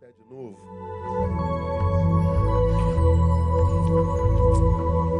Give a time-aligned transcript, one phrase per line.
[0.00, 0.56] pé de novo.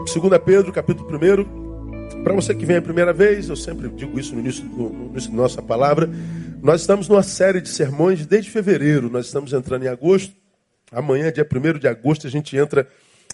[0.05, 2.23] 2 Pedro, capítulo 1.
[2.23, 5.31] Para você que vem a primeira vez, eu sempre digo isso no início, no início
[5.31, 6.09] da nossa palavra.
[6.63, 9.11] Nós estamos numa série de sermões desde fevereiro.
[9.11, 10.33] Nós estamos entrando em agosto.
[10.93, 12.89] Amanhã, dia 1 de agosto, a gente entra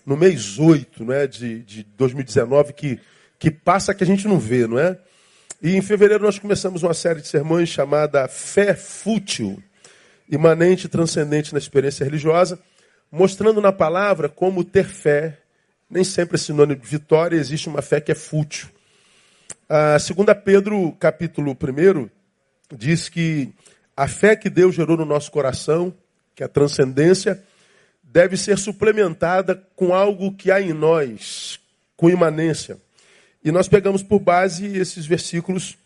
[0.06, 2.98] no mês 8 é, de, de 2019, que,
[3.38, 4.98] que passa que a gente não vê, não é?
[5.62, 9.62] E em fevereiro nós começamos uma série de sermões chamada Fé Fútil
[10.30, 12.58] imanente e transcendente na experiência religiosa,
[13.10, 15.38] mostrando na palavra como ter fé
[15.88, 18.68] nem sempre é sinônimo de vitória, existe uma fé que é fútil.
[19.68, 22.08] A segunda Pedro, capítulo 1,
[22.76, 23.52] diz que
[23.96, 25.94] a fé que Deus gerou no nosso coração,
[26.34, 27.42] que é a transcendência,
[28.02, 31.60] deve ser suplementada com algo que há em nós,
[31.96, 32.78] com imanência.
[33.44, 35.76] E nós pegamos por base esses versículos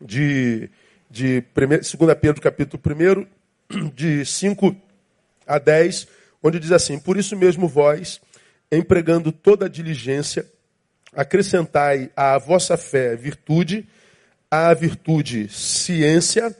[0.00, 0.70] de,
[1.10, 3.26] de 2 Pedro, capítulo 1,
[3.94, 4.74] de 5
[5.46, 6.08] a 10,
[6.42, 8.20] onde diz assim: Por isso mesmo vós,
[8.70, 10.46] empregando toda a diligência,
[11.12, 13.88] acrescentai à vossa fé virtude,
[14.50, 16.54] à virtude ciência,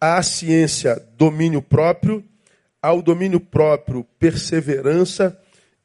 [0.00, 2.24] à ciência domínio próprio,
[2.80, 5.38] ao domínio próprio perseverança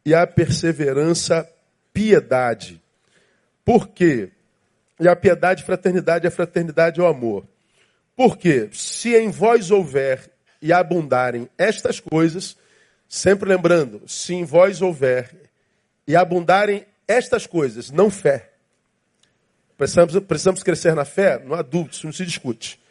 [0.05, 1.47] e à perseverança
[1.93, 2.81] piedade.
[3.63, 4.29] Por quê?
[4.99, 7.45] E a piedade, fraternidade, a fraternidade é o amor.
[8.15, 10.29] Porque se em vós houver
[10.65, 12.57] e abundarem estas coisas,
[13.07, 15.29] sempre lembrando, se em vós houver
[16.07, 18.49] e abundarem estas coisas, não fé.
[19.77, 21.37] Precisamos, precisamos crescer na fé?
[21.37, 22.81] Não dúvida, isso não se discute.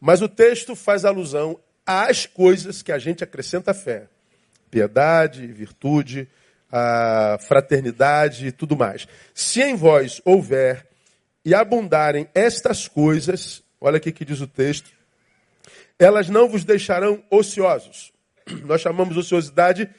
[0.00, 4.06] Mas o texto faz alusão às coisas que a gente acrescenta à fé:
[4.70, 6.28] piedade, virtude,
[6.70, 9.08] a fraternidade e tudo mais.
[9.34, 10.86] Se em vós houver
[11.44, 14.97] e abundarem estas coisas, olha aqui que diz o texto,
[15.98, 18.12] elas não vos deixarão ociosos.
[18.64, 19.90] Nós chamamos ociosidade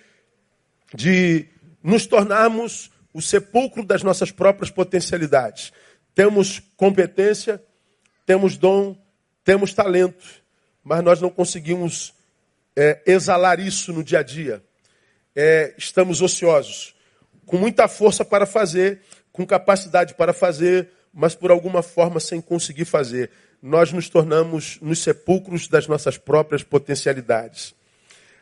[0.93, 1.47] de
[1.83, 5.73] nos tornarmos o sepulcro das nossas próprias potencialidades.
[6.15, 7.61] Temos competência,
[8.25, 8.97] temos dom,
[9.43, 10.25] temos talento,
[10.83, 12.13] mas nós não conseguimos
[12.75, 14.63] é, exalar isso no dia a dia.
[15.35, 16.95] É, estamos ociosos,
[17.45, 19.01] com muita força para fazer,
[19.31, 24.99] com capacidade para fazer, mas por alguma forma sem conseguir fazer nós nos tornamos nos
[24.99, 27.75] sepulcros das nossas próprias potencialidades.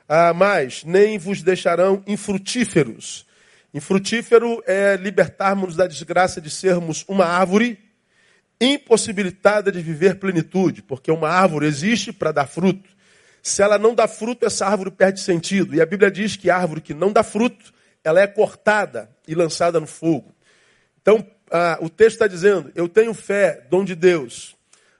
[0.07, 3.25] Ah, mas nem vos deixarão infrutíferos.
[3.73, 7.77] Infrutífero é libertarmos da desgraça de sermos uma árvore
[8.59, 12.89] impossibilitada de viver plenitude, porque uma árvore existe para dar fruto.
[13.41, 15.75] Se ela não dá fruto, essa árvore perde sentido.
[15.75, 17.73] E a Bíblia diz que a árvore que não dá fruto,
[18.03, 20.33] ela é cortada e lançada no fogo.
[21.01, 24.56] Então, ah, o texto está dizendo: eu tenho fé, dom de Deus,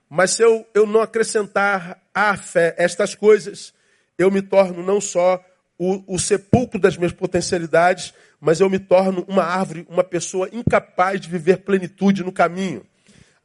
[0.10, 3.74] mas se eu, eu não acrescentar à fé estas coisas,
[4.18, 5.44] eu me torno não só
[5.78, 11.22] o, o sepulcro das minhas potencialidades, mas eu me torno uma árvore, uma pessoa incapaz
[11.22, 12.86] de viver plenitude no caminho.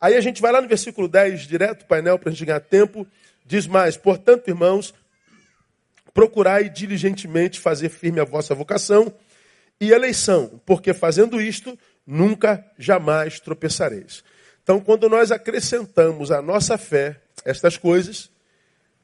[0.00, 3.06] Aí a gente vai lá no versículo 10, direto painel, para a gente ganhar tempo.
[3.44, 4.94] Diz mais: Portanto, irmãos,
[6.14, 9.12] procurai diligentemente fazer firme a vossa vocação
[9.80, 14.24] e eleição, porque fazendo isto, nunca jamais tropeçareis.
[14.62, 18.30] Então, quando nós acrescentamos à nossa fé estas coisas,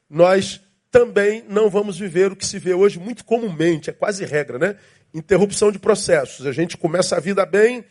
[0.09, 0.61] nós
[0.91, 4.75] também não vamos viver o que se vê hoje muito comumente, é quase regra, né?
[5.13, 6.47] Interrupção de processos.
[6.47, 7.83] A gente começa a vida bem,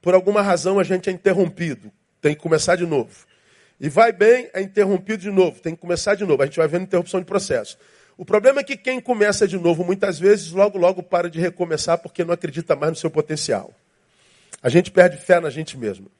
[0.00, 1.90] por alguma razão a gente é interrompido,
[2.20, 3.26] tem que começar de novo.
[3.80, 6.42] E vai bem, é interrompido de novo, tem que começar de novo.
[6.42, 7.78] A gente vai vendo interrupção de processo.
[8.16, 11.98] O problema é que quem começa de novo, muitas vezes, logo, logo para de recomeçar
[11.98, 13.72] porque não acredita mais no seu potencial.
[14.62, 16.10] A gente perde fé na gente mesmo.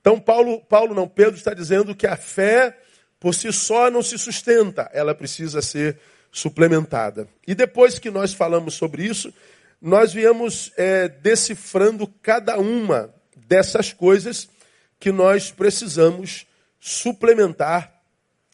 [0.00, 2.76] Então, Paulo, Paulo não, Pedro está dizendo que a fé
[3.18, 5.98] por si só não se sustenta, ela precisa ser
[6.32, 7.28] suplementada.
[7.46, 9.32] E depois que nós falamos sobre isso,
[9.80, 14.48] nós viemos é, decifrando cada uma dessas coisas
[14.98, 16.46] que nós precisamos
[16.78, 17.92] suplementar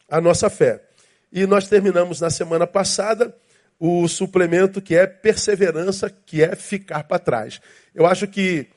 [0.09, 0.83] a nossa fé.
[1.31, 3.35] E nós terminamos na semana passada
[3.79, 7.61] o suplemento que é perseverança, que é ficar para trás.
[7.93, 8.67] Eu acho que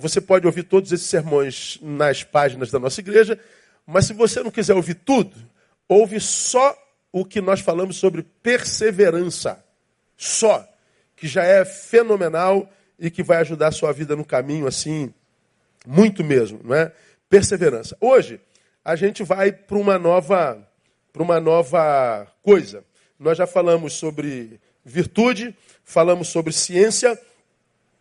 [0.00, 3.38] você pode ouvir todos esses sermões nas páginas da nossa igreja,
[3.86, 5.34] mas se você não quiser ouvir tudo,
[5.88, 6.76] ouve só
[7.12, 9.62] o que nós falamos sobre perseverança.
[10.16, 10.66] Só.
[11.14, 12.68] Que já é fenomenal
[12.98, 15.12] e que vai ajudar a sua vida no caminho, assim,
[15.86, 16.92] muito mesmo, não é?
[17.28, 17.96] Perseverança.
[18.00, 18.40] Hoje,
[18.84, 20.62] a gente vai para uma nova
[21.12, 22.84] para uma nova coisa.
[23.18, 27.18] Nós já falamos sobre virtude, falamos sobre ciência,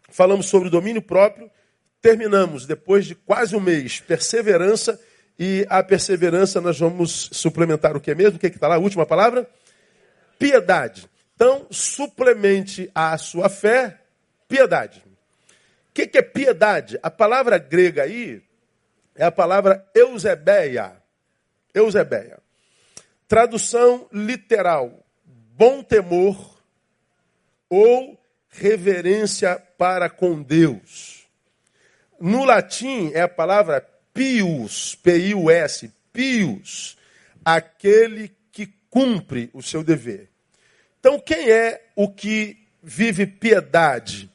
[0.10, 1.50] falamos sobre domínio próprio
[2.02, 5.00] terminamos, depois de quase um mês, perseverança,
[5.38, 8.38] e a perseverança nós vamos suplementar o que é mesmo?
[8.38, 8.76] O que é está lá?
[8.76, 9.48] A última palavra?
[10.40, 11.10] Piedade.
[11.36, 14.00] Então, suplemente à sua fé,
[14.48, 15.04] piedade.
[15.90, 16.98] O que, que é piedade?
[17.04, 18.42] A palavra grega aí
[19.16, 20.94] é a palavra eusebeia.
[21.74, 22.40] Eusebeia.
[23.28, 26.62] Tradução literal: bom temor
[27.70, 28.18] ou
[28.50, 31.15] reverência para com Deus.
[32.20, 36.98] No latim é a palavra pius, P-I-U-S, pius,
[37.44, 40.30] aquele que cumpre o seu dever.
[41.00, 44.30] Então, quem é o que vive piedade?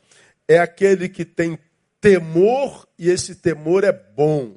[0.46, 1.58] É aquele que tem
[2.00, 4.56] temor e esse temor é bom.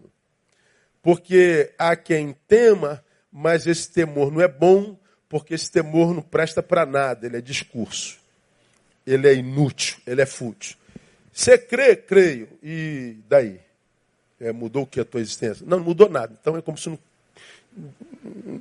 [1.01, 4.97] Porque há quem tema, mas esse temor não é bom,
[5.27, 8.19] porque esse temor não presta para nada, ele é discurso.
[9.05, 10.77] Ele é inútil, ele é fútil.
[11.33, 11.95] Você crê?
[11.95, 12.47] Creio.
[12.61, 13.59] E daí?
[14.39, 15.65] É, mudou o que a tua existência?
[15.67, 16.37] Não, não mudou nada.
[16.39, 16.99] Então é como se não,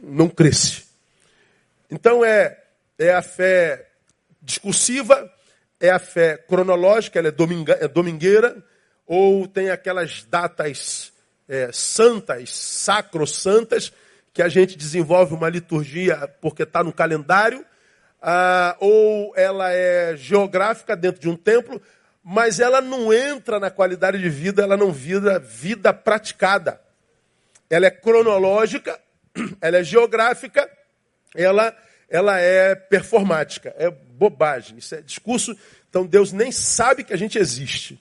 [0.03, 0.85] não cresce.
[1.91, 2.59] Então é,
[2.99, 3.89] é a fé
[4.41, 5.31] discursiva,
[5.79, 8.57] é a fé cronológica, ela é, dominga, é domingueira,
[9.07, 11.13] ou tem aquelas datas
[11.49, 13.93] é, santas, sacrossantas,
[14.33, 17.65] que a gente desenvolve uma liturgia porque está no calendário,
[18.23, 21.83] ah, ou ela é geográfica dentro de um templo,
[22.23, 26.81] mas ela não entra na qualidade de vida, ela não vira vida praticada.
[27.69, 29.01] Ela é cronológica,
[29.61, 30.71] ela é geográfica,
[31.35, 31.77] ela,
[32.09, 33.75] ela é performática.
[33.77, 35.57] É bobagem, isso é discurso.
[35.91, 38.01] Então Deus nem sabe que a gente existe,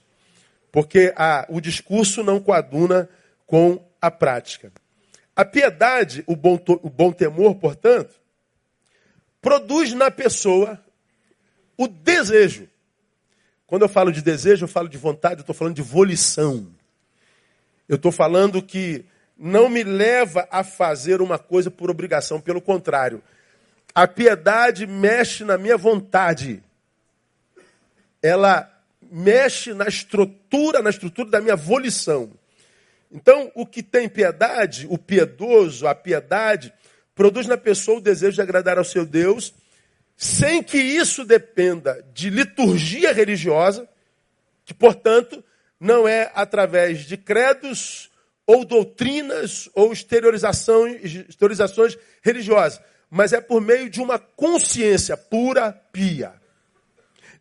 [0.71, 3.09] porque a, o discurso não coaduna
[3.47, 4.71] com a prática.
[5.35, 8.13] A piedade, o bom, o bom temor, portanto,
[9.41, 10.79] produz na pessoa
[11.75, 12.69] o desejo
[13.71, 16.67] quando eu falo de desejo, eu falo de vontade, eu estou falando de volição.
[17.87, 19.05] Eu estou falando que
[19.37, 23.23] não me leva a fazer uma coisa por obrigação, pelo contrário.
[23.95, 26.61] A piedade mexe na minha vontade.
[28.21, 28.69] Ela
[29.09, 32.29] mexe na estrutura, na estrutura da minha volição.
[33.09, 36.73] Então, o que tem piedade, o piedoso, a piedade,
[37.15, 39.53] produz na pessoa o desejo de agradar ao seu Deus
[40.21, 43.89] sem que isso dependa de liturgia religiosa,
[44.63, 45.43] que, portanto,
[45.79, 48.11] não é através de credos
[48.45, 52.79] ou doutrinas ou exteriorizações, exteriorizações religiosas,
[53.09, 56.33] mas é por meio de uma consciência pura, pia.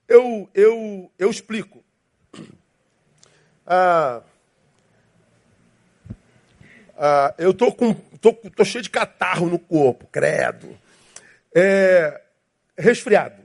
[0.09, 1.85] Eu, eu, eu explico.
[3.67, 4.23] Ah,
[6.97, 10.79] ah, eu tô com tô, tô cheio de catarro no corpo, credo.
[11.55, 12.23] É,
[12.81, 13.43] resfriado.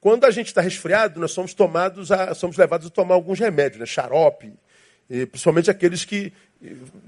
[0.00, 3.80] Quando a gente está resfriado, nós somos tomados a, somos levados a tomar alguns remédios,
[3.80, 3.86] né?
[3.86, 4.52] xarope,
[5.30, 6.32] principalmente aqueles que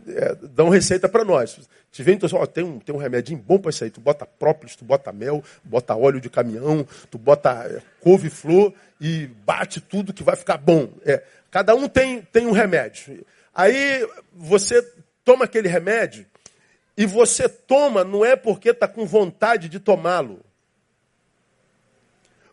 [0.09, 1.59] é, dão receita para nós.
[1.91, 3.91] Te vem então, ó, tem um, tem um remedinho bom para isso aí.
[3.91, 9.27] Tu bota própolis, tu bota mel, bota óleo de caminhão, tu bota é, couve-flor e
[9.45, 10.89] bate tudo que vai ficar bom.
[11.05, 13.25] É, cada um tem, tem um remédio.
[13.55, 14.83] Aí você
[15.25, 16.27] toma aquele remédio
[16.97, 20.41] e você toma não é porque está com vontade de tomá-lo.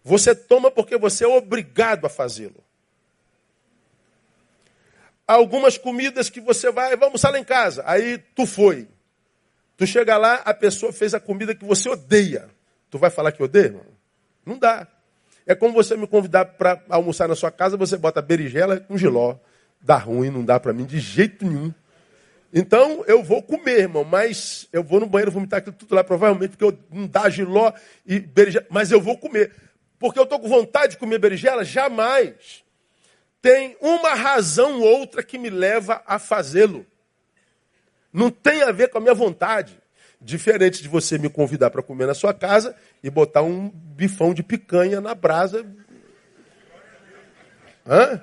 [0.04, 2.64] Você toma porque você é obrigado a fazê-lo.
[5.26, 7.84] Algumas comidas que você vai, vamos lá em casa.
[7.86, 8.88] Aí tu foi.
[9.78, 12.50] Tu chega lá, a pessoa fez a comida que você odeia.
[12.90, 13.86] Tu vai falar que odeia, irmão?
[14.46, 14.88] Não dá.
[15.46, 19.36] É como você me convidar para almoçar na sua casa, você bota berinjela com giló.
[19.82, 21.74] Dá ruim, não dá para mim de jeito nenhum.
[22.54, 26.52] Então eu vou comer, irmão, mas eu vou no banheiro vomitar aquilo tudo lá, provavelmente,
[26.52, 27.74] porque eu não dá giló
[28.06, 29.52] e berinjela, mas eu vou comer
[30.04, 31.64] porque eu estou com vontade de comer berinjela?
[31.64, 32.62] Jamais.
[33.42, 36.86] Tem uma razão ou outra que me leva a fazê-lo.
[38.12, 39.80] Não tem a ver com a minha vontade.
[40.20, 44.44] Diferente de você me convidar para comer na sua casa e botar um bifão de
[44.44, 45.66] picanha na brasa.
[47.88, 48.22] Hã?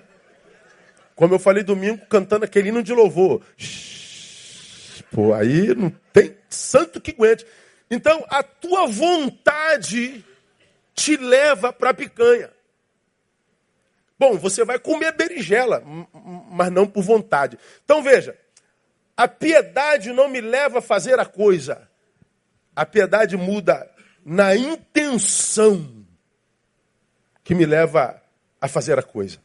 [1.16, 3.40] Como eu falei domingo, cantando aquele hino de louvor.
[5.10, 7.46] Pô, aí não tem santo que aguente.
[7.90, 10.26] Então, a tua vontade
[11.00, 12.50] te leva para a picanha.
[14.18, 15.82] Bom, você vai comer berinjela,
[16.50, 17.58] mas não por vontade.
[17.82, 18.38] Então veja,
[19.16, 21.88] a piedade não me leva a fazer a coisa.
[22.76, 23.90] A piedade muda
[24.22, 26.04] na intenção
[27.42, 28.22] que me leva
[28.60, 29.38] a fazer a coisa.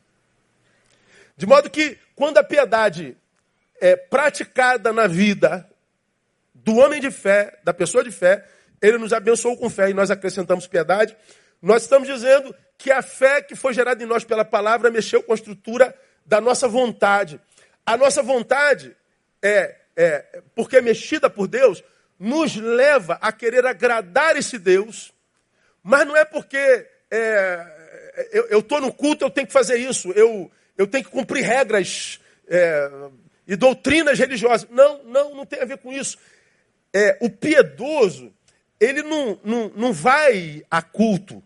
[1.37, 3.17] De modo que quando a piedade
[3.79, 5.69] é praticada na vida
[6.53, 8.45] do homem de fé, da pessoa de fé,
[8.81, 11.15] ele nos abençoou com fé e nós acrescentamos piedade.
[11.61, 15.31] Nós estamos dizendo que a fé que foi gerada em nós pela palavra mexeu com
[15.31, 15.95] a estrutura
[16.25, 17.39] da nossa vontade.
[17.85, 18.95] A nossa vontade,
[19.41, 21.83] é, é, porque é mexida por Deus,
[22.19, 25.13] nos leva a querer agradar esse Deus
[25.83, 27.75] Mas não é porque é,
[28.49, 32.19] eu estou no culto, eu tenho que fazer isso, eu, eu tenho que cumprir regras
[32.47, 32.89] é,
[33.47, 34.67] e doutrinas religiosas.
[34.71, 36.17] Não, não, não tem a ver com isso.
[36.91, 38.33] É, o piedoso,
[38.79, 41.41] ele não, não, não vai a culto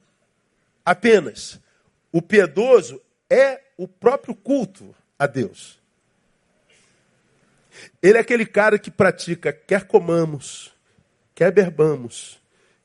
[0.86, 1.60] apenas.
[2.12, 5.80] O piedoso é o próprio culto a Deus.
[8.02, 10.74] Ele é aquele cara que pratica, quer comamos,
[11.36, 12.42] quer bebamos,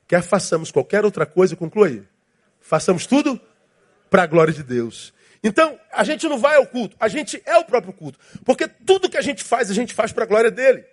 [0.07, 2.07] quer façamos qualquer outra coisa, conclui.
[2.61, 3.39] Façamos tudo
[4.09, 5.13] para a glória de Deus.
[5.43, 8.17] Então, a gente não vai ao culto, a gente é o próprio culto.
[8.43, 10.85] Porque tudo que a gente faz, a gente faz para a glória dele.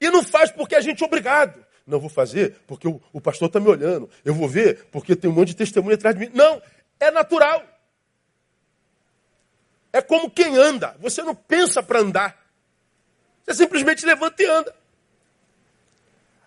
[0.00, 1.64] E não faz porque a gente é obrigado.
[1.88, 4.10] Não vou fazer porque o, o pastor está me olhando.
[4.22, 6.30] Eu vou ver porque tem um monte de testemunha atrás de mim.
[6.34, 6.62] Não,
[7.00, 7.66] é natural.
[9.90, 10.94] É como quem anda.
[11.00, 12.46] Você não pensa para andar.
[13.42, 14.76] Você simplesmente levanta e anda.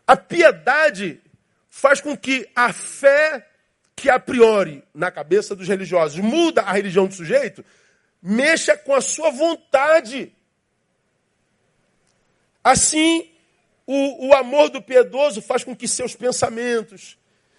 [0.05, 1.19] A piedade
[1.69, 3.47] faz com que a fé
[3.95, 7.63] que a priori, na cabeça dos religiosos, muda a religião do sujeito,
[8.21, 10.33] mexa com a sua vontade.
[12.63, 13.30] Assim,
[13.91, 17.17] o, o amor do piedoso faz com que seus pensamentos,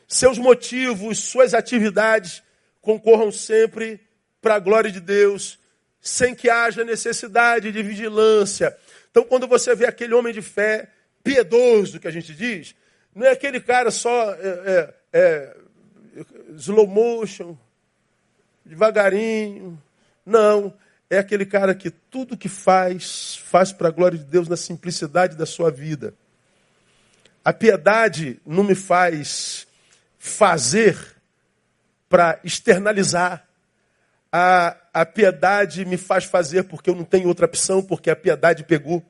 [0.08, 2.42] seus motivos, suas atividades
[2.80, 4.00] concorram sempre
[4.40, 5.58] para a glória de Deus,
[6.00, 8.76] sem que haja necessidade de vigilância.
[9.10, 10.88] Então, quando você vê aquele homem de fé
[11.22, 12.74] piedoso, que a gente diz,
[13.14, 15.56] não é aquele cara só é, é, é,
[16.56, 17.56] slow motion,
[18.64, 19.80] devagarinho.
[20.24, 20.72] Não,
[21.10, 25.36] é aquele cara que tudo que faz, faz para a glória de Deus na simplicidade
[25.36, 26.14] da sua vida.
[27.44, 29.66] A piedade não me faz
[30.18, 30.96] fazer
[32.08, 33.46] para externalizar.
[34.30, 38.64] A, a piedade me faz fazer porque eu não tenho outra opção, porque a piedade
[38.64, 39.04] pegou.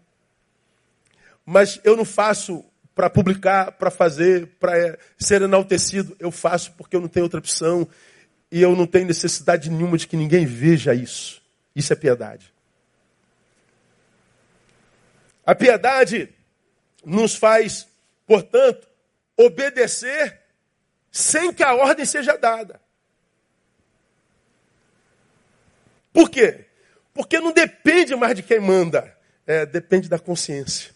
[1.45, 6.17] Mas eu não faço para publicar, para fazer, para é, ser enaltecido.
[6.19, 7.89] Eu faço porque eu não tenho outra opção
[8.51, 11.43] e eu não tenho necessidade nenhuma de que ninguém veja isso.
[11.75, 12.53] Isso é piedade.
[15.45, 16.29] A piedade
[17.05, 17.89] nos faz,
[18.33, 18.89] portanto,
[19.37, 20.41] obedecer
[21.11, 22.81] sem que a ordem seja dada.
[26.15, 26.65] Por quê?
[27.12, 29.15] Porque não depende mais de quem manda,
[29.47, 30.93] é, depende da consciência.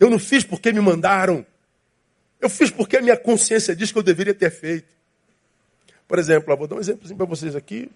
[0.00, 1.46] Eu não fiz porque me mandaram.
[2.40, 4.92] Eu fiz porque a minha consciência diz que eu deveria ter feito.
[6.08, 7.88] Por exemplo, vou dar um exemplo para vocês aqui.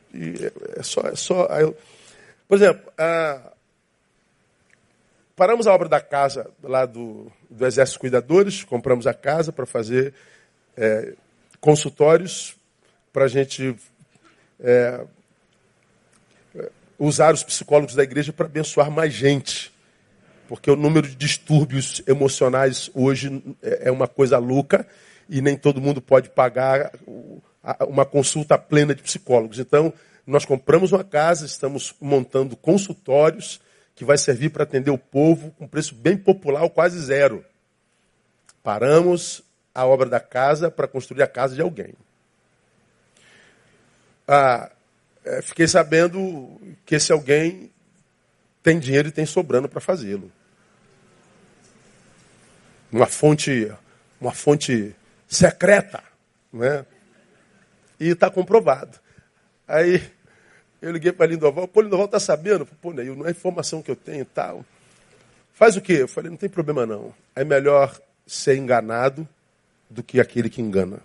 [0.76, 1.48] é só, é só.
[2.46, 2.92] Por exemplo,
[5.36, 10.14] paramos a obra da casa lá do, do Exército Cuidadores, compramos a casa para fazer
[10.74, 11.12] é,
[11.60, 12.56] consultórios
[13.12, 13.76] para a gente
[14.58, 15.04] é,
[16.98, 19.70] usar os psicólogos da igreja para abençoar mais gente.
[20.48, 24.86] Porque o número de distúrbios emocionais hoje é uma coisa louca
[25.28, 26.92] e nem todo mundo pode pagar
[27.88, 29.58] uma consulta plena de psicólogos.
[29.58, 29.92] Então,
[30.26, 33.60] nós compramos uma casa, estamos montando consultórios
[33.96, 37.42] que vai servir para atender o povo com preço bem popular, quase zero.
[38.62, 39.42] Paramos
[39.74, 41.94] a obra da casa para construir a casa de alguém.
[44.28, 44.70] Ah,
[45.24, 47.72] é, fiquei sabendo que esse alguém
[48.62, 50.30] tem dinheiro e tem sobrando para fazê-lo.
[52.92, 53.72] Uma fonte,
[54.20, 54.94] uma fonte
[55.26, 56.02] secreta,
[56.52, 56.84] né?
[57.98, 58.98] E está comprovado.
[59.66, 60.02] Aí
[60.86, 62.64] eu liguei para Lindoval, pô, Lindoval está sabendo?
[62.64, 64.64] Pô, Neil, não é informação que eu tenho e tal.
[65.52, 65.94] Faz o quê?
[65.94, 67.12] Eu falei, não tem problema não.
[67.34, 69.28] É melhor ser enganado
[69.90, 71.00] do que aquele que engana.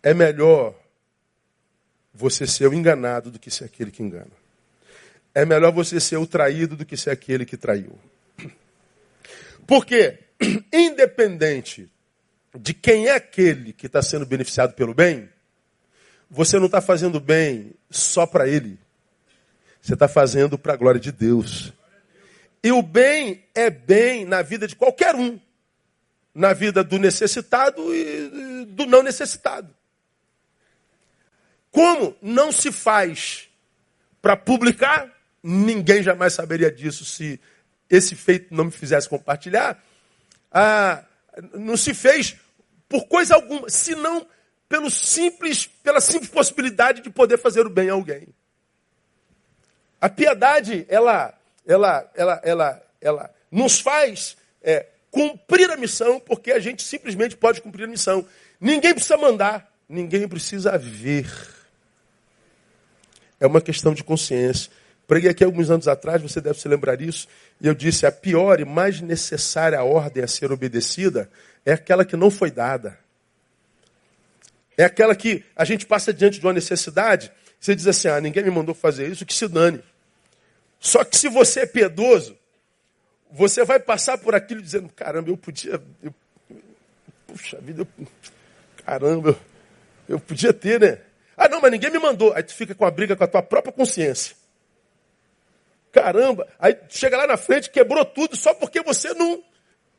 [0.00, 0.74] É melhor
[2.14, 4.30] você ser o enganado do que ser aquele que engana.
[5.34, 7.98] É melhor você ser o traído do que ser aquele que traiu.
[9.66, 10.18] Porque,
[10.72, 11.90] independente
[12.54, 15.28] de quem é aquele que está sendo beneficiado pelo bem,
[16.34, 18.78] você não está fazendo bem só para ele.
[19.82, 21.74] Você está fazendo para a glória de Deus.
[22.64, 25.38] E o bem é bem na vida de qualquer um.
[26.34, 29.68] Na vida do necessitado e do não necessitado.
[31.70, 33.50] Como não se faz
[34.22, 37.38] para publicar, ninguém jamais saberia disso se
[37.90, 39.84] esse feito não me fizesse compartilhar.
[40.50, 41.04] Ah,
[41.52, 42.36] não se fez
[42.88, 44.26] por coisa alguma, senão
[44.72, 48.28] pelo simples, pela simples possibilidade de poder fazer o bem a alguém.
[50.00, 56.58] A piedade, ela, ela, ela, ela, ela nos faz é, cumprir a missão, porque a
[56.58, 58.26] gente simplesmente pode cumprir a missão.
[58.58, 61.30] Ninguém precisa mandar, ninguém precisa ver.
[63.38, 64.72] É uma questão de consciência.
[65.06, 67.28] Preguei aqui alguns anos atrás, você deve se lembrar disso,
[67.60, 71.30] e eu disse: a pior e mais necessária ordem a ser obedecida
[71.62, 73.01] é aquela que não foi dada.
[74.76, 78.42] É aquela que a gente passa diante de uma necessidade, você diz assim: ah, ninguém
[78.42, 79.82] me mandou fazer isso, que se dane.
[80.80, 82.36] Só que se você é piedoso,
[83.30, 85.80] você vai passar por aquilo dizendo: caramba, eu podia.
[86.02, 86.14] Eu,
[87.26, 88.06] puxa vida, eu,
[88.84, 89.38] caramba, eu,
[90.08, 90.98] eu podia ter, né?
[91.36, 92.32] Ah, não, mas ninguém me mandou.
[92.34, 94.34] Aí tu fica com a briga com a tua própria consciência.
[95.92, 99.42] Caramba, aí chega lá na frente, quebrou tudo só porque você não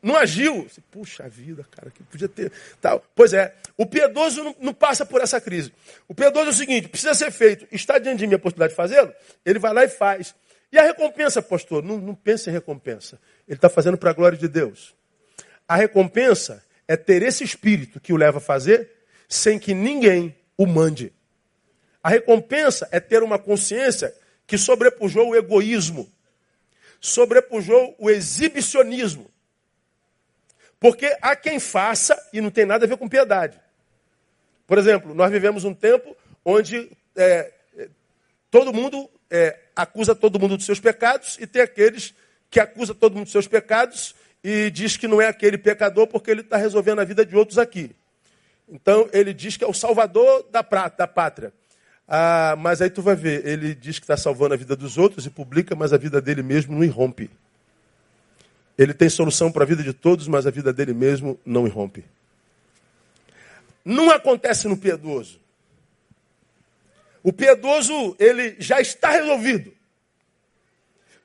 [0.04, 0.68] não agiu.
[0.90, 2.52] Puxa vida, cara, que podia ter.
[2.80, 3.02] Tal.
[3.14, 5.72] Pois é, o piedoso não, não, passa por essa crise.
[6.06, 8.76] O piedoso é o seguinte: precisa ser feito, está diante de mim a possibilidade de
[8.76, 9.12] fazê-lo,
[9.44, 10.34] ele vai lá e faz.
[10.70, 11.82] E a recompensa, pastor?
[11.82, 13.18] Não, não pense em recompensa.
[13.48, 14.94] Ele está fazendo para a glória de Deus.
[15.66, 18.90] A recompensa é ter esse espírito que o leva a fazer
[19.28, 21.12] sem que ninguém o mande.
[22.02, 24.14] A recompensa é ter uma consciência
[24.46, 26.12] que sobrepujou o egoísmo,
[27.00, 29.30] sobrepujou o exibicionismo,
[30.84, 33.58] porque há quem faça e não tem nada a ver com piedade.
[34.66, 36.14] Por exemplo, nós vivemos um tempo
[36.44, 37.50] onde é,
[38.50, 42.12] todo mundo é, acusa todo mundo dos seus pecados e tem aqueles
[42.50, 44.14] que acusam todo mundo dos seus pecados
[44.44, 47.56] e diz que não é aquele pecador porque ele está resolvendo a vida de outros
[47.56, 47.96] aqui.
[48.68, 51.50] Então ele diz que é o salvador da, prata, da pátria.
[52.06, 55.24] Ah, mas aí tu vai ver, ele diz que está salvando a vida dos outros
[55.24, 57.30] e publica, mas a vida dele mesmo não irrompe.
[58.76, 62.04] Ele tem solução para a vida de todos, mas a vida dele mesmo não irrompe.
[63.84, 65.40] Não acontece no piedoso.
[67.22, 69.72] O piedoso, ele já está resolvido.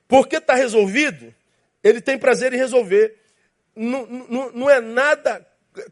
[0.06, 1.34] Porque está resolvido,
[1.82, 3.16] ele tem prazer em resolver.
[3.74, 5.46] Não, não, não é nada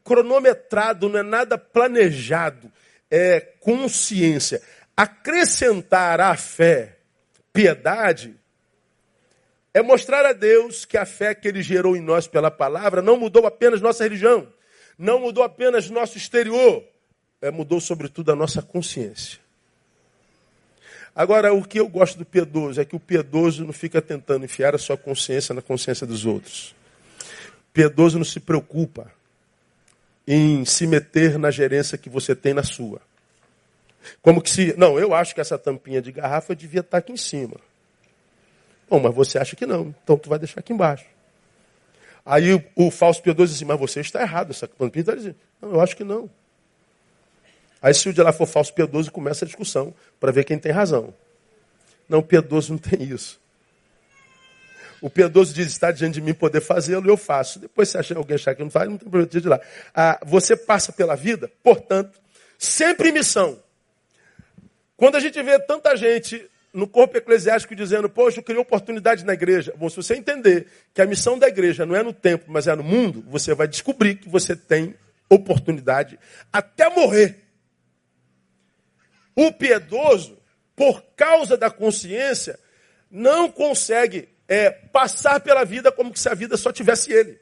[0.05, 2.71] cronometrado, não é nada planejado.
[3.11, 4.62] É consciência.
[4.97, 6.99] Acrescentar à fé
[7.53, 8.38] piedade
[9.78, 13.16] é mostrar a Deus que a fé que Ele gerou em nós pela palavra não
[13.16, 14.49] mudou apenas nossa religião,
[14.99, 16.82] não mudou apenas nosso exterior,
[17.40, 19.38] é, mudou sobretudo a nossa consciência.
[21.14, 24.75] Agora, o que eu gosto do piedoso é que o piedoso não fica tentando enfiar
[24.75, 26.75] a sua consciência na consciência dos outros.
[27.71, 29.12] O piedoso não se preocupa
[30.26, 33.00] em se meter na gerência que você tem na sua.
[34.21, 34.75] Como que se.
[34.76, 37.56] Não, eu acho que essa tampinha de garrafa devia estar aqui em cima.
[38.89, 41.05] Bom, mas você acha que não, então tu vai deixar aqui embaixo.
[42.25, 45.37] Aí o, o falso piedoso diz assim, mas você está errado, essa tampinha está dizendo.
[45.61, 46.29] Não, eu acho que não.
[47.81, 50.73] Aí se o de lá for falso piedoso, começa a discussão para ver quem tem
[50.73, 51.15] razão.
[52.09, 53.41] Não, piedoso não tem isso.
[55.01, 57.59] O piedoso diz, está diante de mim poder fazê-lo, eu faço.
[57.61, 59.61] Depois, se achar, alguém achar que não faz, não tem problema de lá.
[59.95, 62.21] Ah, você passa pela vida, portanto,
[62.59, 63.63] sempre em missão.
[64.97, 69.33] Quando a gente vê tanta gente no corpo eclesiástico dizendo, poxa, eu queria oportunidade na
[69.33, 69.73] igreja.
[69.76, 72.75] Bom, se você entender que a missão da igreja não é no tempo, mas é
[72.75, 74.95] no mundo, você vai descobrir que você tem
[75.28, 76.19] oportunidade
[76.52, 77.45] até morrer.
[79.35, 80.39] O piedoso,
[80.75, 82.59] por causa da consciência,
[83.11, 87.39] não consegue é, passar pela vida como se a vida só tivesse ele.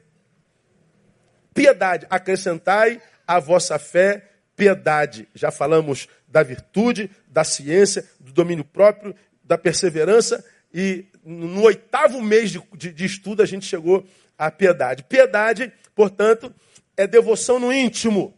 [1.53, 4.23] Piedade, acrescentai a vossa fé
[4.57, 5.27] piedade.
[5.33, 10.43] Já falamos da virtude, da ciência, do domínio próprio, da perseverança,
[10.73, 14.05] e no oitavo mês de, de, de estudo a gente chegou
[14.37, 15.03] à piedade.
[15.03, 16.53] Piedade, portanto,
[16.97, 18.33] é devoção no íntimo,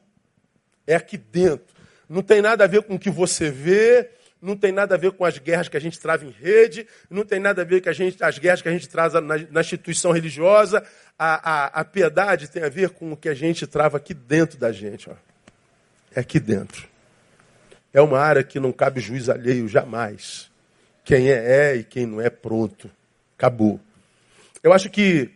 [0.85, 1.75] é aqui dentro.
[2.07, 4.09] Não tem nada a ver com o que você vê,
[4.41, 7.23] não tem nada a ver com as guerras que a gente trava em rede, não
[7.23, 9.61] tem nada a ver com a gente, as guerras que a gente traz na, na
[9.61, 10.83] instituição religiosa.
[11.17, 14.57] A, a, a, piedade tem a ver com o que a gente trava aqui dentro
[14.57, 15.09] da gente.
[15.09, 15.28] Ó.
[16.19, 16.85] É aqui dentro.
[17.93, 20.51] É uma área que não cabe juiz alheio jamais.
[21.05, 22.91] Quem é, é e quem não é, pronto.
[23.37, 23.79] Acabou.
[24.61, 25.31] Eu acho que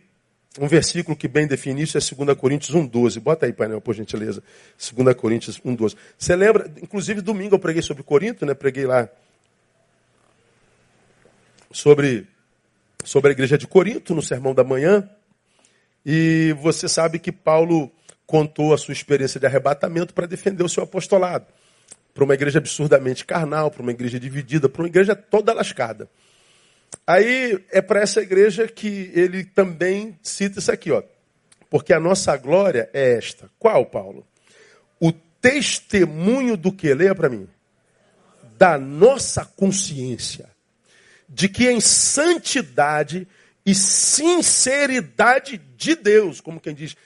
[0.60, 3.18] um versículo que bem define isso é 2 Coríntios 1,12.
[3.18, 4.42] Bota aí, painel, por gentileza.
[4.94, 5.96] 2 Coríntios 1,12.
[6.18, 8.52] Você lembra, inclusive domingo eu preguei sobre Corinto, né?
[8.52, 9.08] Preguei lá
[11.72, 12.26] sobre,
[13.02, 15.08] sobre a igreja de Corinto, no sermão da manhã.
[16.04, 17.90] E você sabe que Paulo
[18.26, 21.46] contou a sua experiência de arrebatamento para defender o seu apostolado
[22.14, 26.08] para uma igreja absurdamente carnal, para uma igreja dividida, para uma igreja toda lascada.
[27.04, 31.02] Aí é para essa igreja que ele também cita isso aqui, ó.
[31.68, 33.50] Porque a nossa glória é esta.
[33.58, 34.24] Qual, Paulo?
[35.00, 36.94] O testemunho do que?
[36.94, 37.48] Leia para mim.
[38.56, 40.48] Da nossa consciência.
[41.28, 43.26] De que em santidade
[43.66, 46.96] e sinceridade de Deus, como quem diz,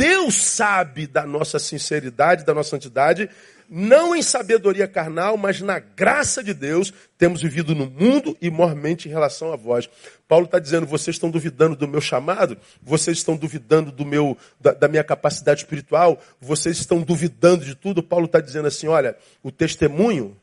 [0.00, 3.28] Deus sabe da nossa sinceridade, da nossa santidade,
[3.68, 9.06] não em sabedoria carnal, mas na graça de Deus, temos vivido no mundo e mormente
[9.06, 9.90] em relação a vós.
[10.26, 14.72] Paulo está dizendo: vocês estão duvidando do meu chamado, vocês estão duvidando do meu, da,
[14.72, 18.02] da minha capacidade espiritual, vocês estão duvidando de tudo.
[18.02, 20.34] Paulo está dizendo assim: olha, o testemunho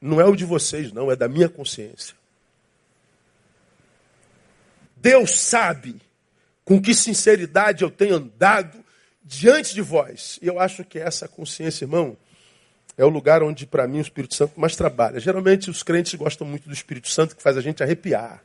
[0.00, 2.14] não é o de vocês, não, é da minha consciência.
[4.96, 6.00] Deus sabe
[6.64, 8.83] com que sinceridade eu tenho andado
[9.24, 10.38] diante de vós.
[10.42, 12.16] E eu acho que essa consciência, irmão,
[12.96, 15.18] é o lugar onde, para mim, o Espírito Santo mais trabalha.
[15.18, 18.42] Geralmente, os crentes gostam muito do Espírito Santo, que faz a gente arrepiar.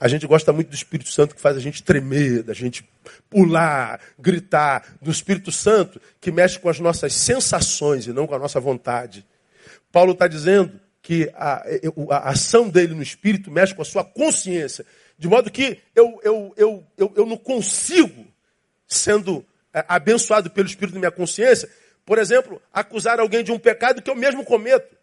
[0.00, 2.88] A gente gosta muito do Espírito Santo, que faz a gente tremer, da gente
[3.28, 4.96] pular, gritar.
[5.00, 9.26] Do Espírito Santo, que mexe com as nossas sensações e não com a nossa vontade.
[9.92, 11.64] Paulo está dizendo que a,
[12.10, 14.86] a, ação dele no Espírito mexe com a sua consciência.
[15.18, 18.26] De modo que eu, eu, eu, eu, eu não consigo,
[18.90, 21.70] sendo é, abençoado pelo Espírito da minha consciência,
[22.04, 24.96] por exemplo, acusar alguém de um pecado que eu mesmo cometo.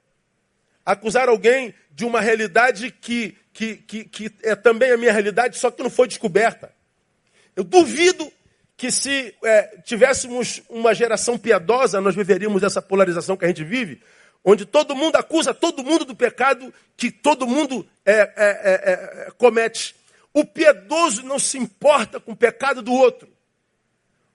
[0.86, 5.71] Acusar alguém de uma realidade que, que, que, que é também a minha realidade, só
[5.71, 6.71] que não foi descoberta.
[7.56, 8.32] Eu duvido
[8.76, 14.02] que se é, tivéssemos uma geração piedosa, nós viveríamos essa polarização que a gente vive,
[14.43, 19.95] onde todo mundo acusa todo mundo do pecado que todo mundo é, é comete.
[20.34, 23.28] O piedoso não se importa com o pecado do outro.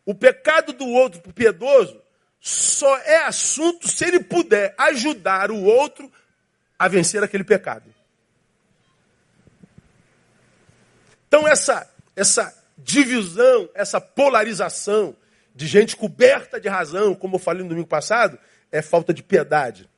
[0.04, 2.00] O pecado do outro para o piedoso
[2.40, 6.10] só é assunto se ele puder ajudar o outro
[6.78, 7.92] a vencer aquele pecado.
[11.28, 15.16] Então essa essa divisão, essa polarização
[15.54, 18.38] de gente coberta de razão, como eu falei no domingo passado,
[18.70, 19.88] é falta de piedade.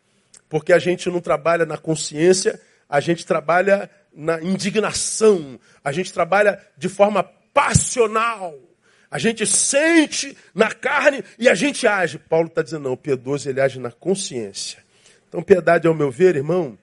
[0.49, 6.61] Porque a gente não trabalha na consciência, a gente trabalha na indignação, a gente trabalha
[6.77, 8.59] de forma passional.
[9.15, 12.19] A gente sente na carne e a gente age.
[12.19, 14.81] Paulo está dizendo, não, o piedoso ele age na consciência.
[15.29, 16.77] Então, piedade, ao meu ver, irmão,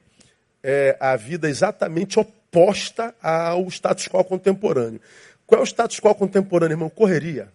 [0.63, 5.01] é a vida exatamente oposta ao status quo contemporâneo.
[5.45, 6.89] Qual é o status quo contemporâneo, irmão?
[6.89, 7.49] Correria.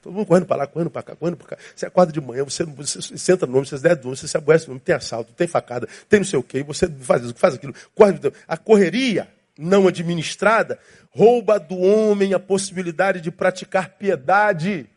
[0.00, 1.58] Todo mundo correndo para lá, correndo para cá, correndo para cá.
[1.76, 4.68] Você acorda de manhã, você, você, entra no nome, você der nome, você se aborrece
[4.68, 7.56] no nome, tem assalto, tem facada, tem não sei o quê, você faz isso, faz
[7.56, 7.74] aquilo.
[7.94, 9.28] Corre, a correria
[9.58, 10.78] não administrada
[11.14, 14.88] rouba do homem a possibilidade de praticar piedade.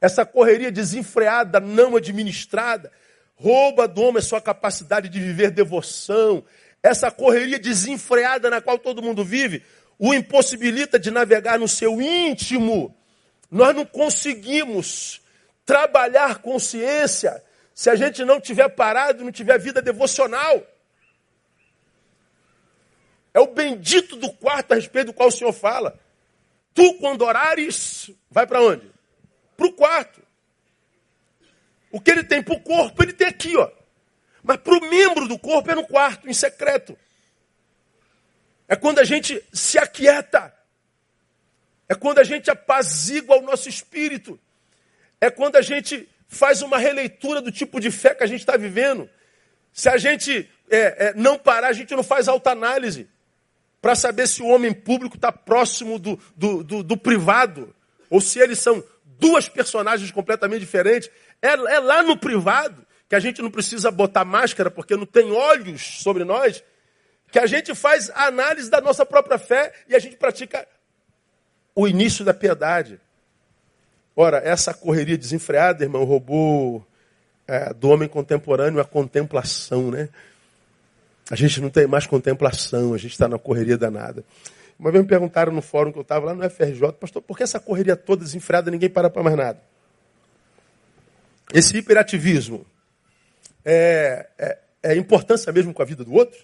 [0.00, 2.90] Essa correria desenfreada, não administrada,
[3.34, 6.42] rouba do homem a sua capacidade de viver devoção.
[6.82, 9.62] Essa correria desenfreada na qual todo mundo vive,
[9.98, 12.96] o impossibilita de navegar no seu íntimo.
[13.50, 15.20] Nós não conseguimos
[15.66, 17.42] trabalhar consciência
[17.74, 20.62] se a gente não tiver parado, não tiver vida devocional.
[23.40, 25.98] É o bendito do quarto a respeito do qual o Senhor fala.
[26.74, 28.86] Tu, quando orares, vai para onde?
[29.56, 30.22] Para o quarto.
[31.90, 33.70] O que ele tem para o corpo, ele tem aqui, ó.
[34.42, 36.98] Mas para o membro do corpo é no quarto, em secreto.
[38.68, 40.54] É quando a gente se aquieta.
[41.88, 44.38] É quando a gente apazigua o nosso espírito.
[45.18, 48.58] É quando a gente faz uma releitura do tipo de fé que a gente está
[48.58, 49.08] vivendo.
[49.72, 53.08] Se a gente é, é, não parar, a gente não faz alta análise
[53.80, 57.74] para saber se o homem público está próximo do, do, do, do, privado,
[58.08, 61.10] ou se eles são duas personagens completamente diferentes.
[61.40, 65.32] É, é lá no privado, que a gente não precisa botar máscara porque não tem
[65.32, 66.62] olhos sobre nós,
[67.30, 70.66] que a gente faz a análise da nossa própria fé e a gente pratica
[71.74, 73.00] o início da piedade.
[74.14, 76.86] Ora, essa correria desenfreada, irmão, roubou
[77.46, 80.08] é, do homem contemporâneo a contemplação, né?
[81.30, 84.24] A gente não tem mais contemplação, a gente está na correria danada.
[84.78, 87.44] Uma vez me perguntaram no fórum que eu estava lá no FRJ, pastor, por que
[87.44, 89.62] essa correria toda desenfreada ninguém para para mais nada?
[91.52, 92.66] Esse hiperativismo
[93.64, 96.38] é, é, é importância mesmo com a vida do outro?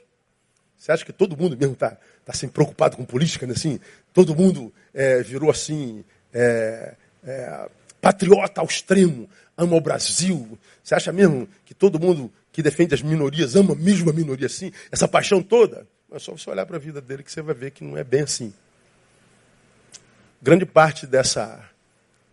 [0.76, 3.54] Você acha que todo mundo mesmo está tá, assim, preocupado com política, né?
[3.54, 3.80] assim?
[4.12, 6.94] Todo mundo é, virou assim, é,
[7.24, 7.68] é,
[8.00, 10.58] patriota ao extremo, ama o Brasil.
[10.82, 14.72] Você acha mesmo que todo mundo que defende as minorias, ama mesmo a minoria assim,
[14.90, 15.86] essa paixão toda.
[16.08, 18.04] Mas só você olhar para a vida dele que você vai ver que não é
[18.04, 18.52] bem assim.
[20.40, 21.68] Grande parte dessa,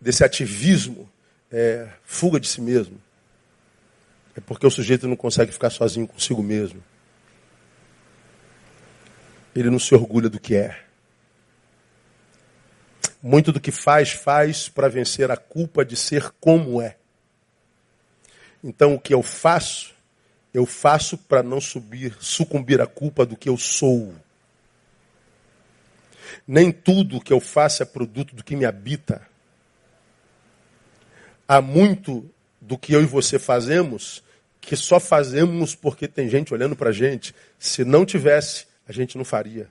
[0.00, 1.10] desse ativismo
[1.50, 3.00] é fuga de si mesmo.
[4.36, 6.82] É porque o sujeito não consegue ficar sozinho consigo mesmo.
[9.54, 10.80] Ele não se orgulha do que é.
[13.22, 16.96] Muito do que faz, faz para vencer a culpa de ser como é.
[18.64, 19.94] Então, o que eu faço
[20.54, 24.14] eu faço para não subir, sucumbir à culpa do que eu sou.
[26.46, 29.26] Nem tudo que eu faço é produto do que me habita.
[31.48, 34.22] Há muito do que eu e você fazemos
[34.60, 37.34] que só fazemos porque tem gente olhando para a gente.
[37.58, 39.68] Se não tivesse, a gente não faria.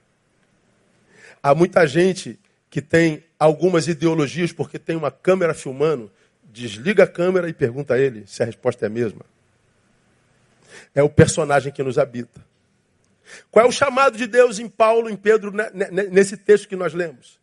[1.41, 2.37] Há muita gente
[2.69, 6.11] que tem algumas ideologias porque tem uma câmera filmando,
[6.53, 9.25] desliga a câmera e pergunta a ele se a resposta é a mesma.
[10.93, 12.45] É o personagem que nos habita.
[13.49, 16.67] Qual é o chamado de Deus em Paulo, em Pedro, né, né, né, nesse texto
[16.67, 17.39] que nós lemos?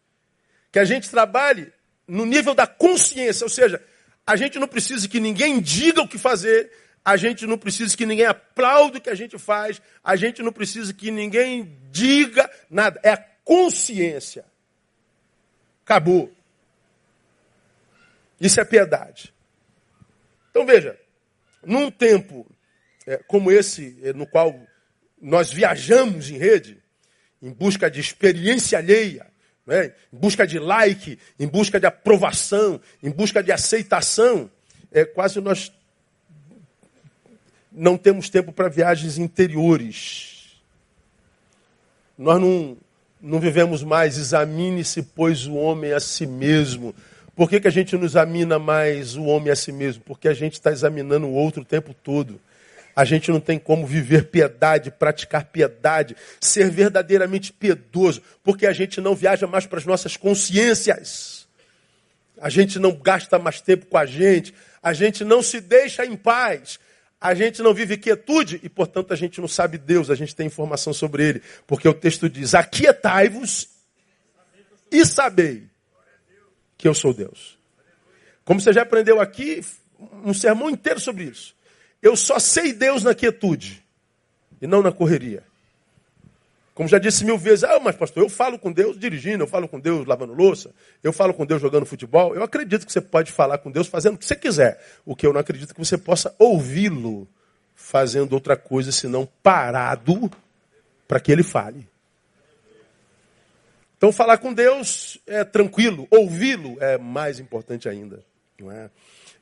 [0.70, 1.72] Que a gente trabalhe
[2.06, 3.82] no nível da consciência, ou seja,
[4.24, 6.70] a gente não precisa que ninguém diga o que fazer,
[7.04, 10.52] a gente não precisa que ninguém aplaude o que a gente faz, a gente não
[10.52, 13.00] precisa que ninguém diga nada.
[13.02, 14.44] É a consciência.
[15.84, 16.32] Acabou.
[18.40, 19.34] Isso é piedade.
[20.50, 20.98] Então veja,
[21.64, 22.46] num tempo
[23.06, 24.58] é, como esse, é, no qual
[25.20, 26.82] nós viajamos em rede,
[27.42, 29.26] em busca de experiência alheia,
[29.66, 29.92] né?
[30.12, 34.50] em busca de like, em busca de aprovação, em busca de aceitação,
[34.90, 35.72] é quase nós
[37.70, 40.60] não temos tempo para viagens interiores.
[42.18, 42.76] Nós não,
[43.20, 46.94] não vivemos mais, examine-se, pois, o homem a si mesmo.
[47.40, 50.02] Por que, que a gente não examina mais o homem a si mesmo?
[50.04, 52.38] Porque a gente está examinando o outro o tempo todo.
[52.94, 59.00] A gente não tem como viver piedade, praticar piedade, ser verdadeiramente piedoso, porque a gente
[59.00, 61.48] não viaja mais para as nossas consciências.
[62.38, 66.18] A gente não gasta mais tempo com a gente, a gente não se deixa em
[66.18, 66.78] paz,
[67.18, 70.46] a gente não vive quietude e, portanto, a gente não sabe Deus, a gente tem
[70.46, 73.66] informação sobre Ele, porque o texto diz: Aquietai-vos
[74.92, 75.69] e sabei
[76.80, 77.58] que eu sou Deus.
[78.42, 79.62] Como você já aprendeu aqui,
[80.24, 81.54] um sermão inteiro sobre isso.
[82.00, 83.84] Eu só sei Deus na quietude
[84.62, 85.42] e não na correria.
[86.74, 89.68] Como já disse mil vezes, ah, mas pastor, eu falo com Deus dirigindo, eu falo
[89.68, 90.70] com Deus lavando louça,
[91.02, 92.34] eu falo com Deus jogando futebol.
[92.34, 94.82] Eu acredito que você pode falar com Deus fazendo o que você quiser.
[95.04, 97.28] O que eu não acredito é que você possa ouvi-lo
[97.76, 100.30] fazendo outra coisa senão parado
[101.06, 101.89] para que ele fale.
[104.00, 108.24] Então falar com Deus é tranquilo, ouvi-lo é mais importante ainda.
[108.58, 108.88] Não é?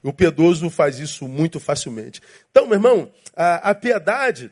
[0.03, 2.21] O piedoso faz isso muito facilmente.
[2.51, 4.51] Então, meu irmão, a, a piedade,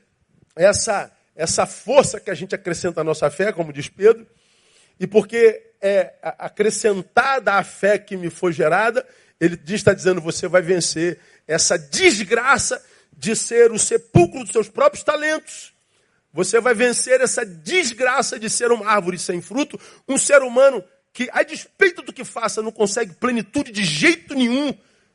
[0.55, 4.25] essa, essa força que a gente acrescenta à nossa fé, como diz Pedro,
[5.01, 9.05] e porque é acrescentada à fé que me foi gerada,
[9.41, 12.81] ele está dizendo, você vai vencer essa desgraça
[13.13, 15.75] de ser o sepulcro dos seus próprios talentos.
[16.37, 21.31] Você vai vencer essa desgraça de ser uma árvore sem fruto, um ser humano que,
[21.33, 24.75] a despeito do que faça, não consegue plenitude de jeito nenhum,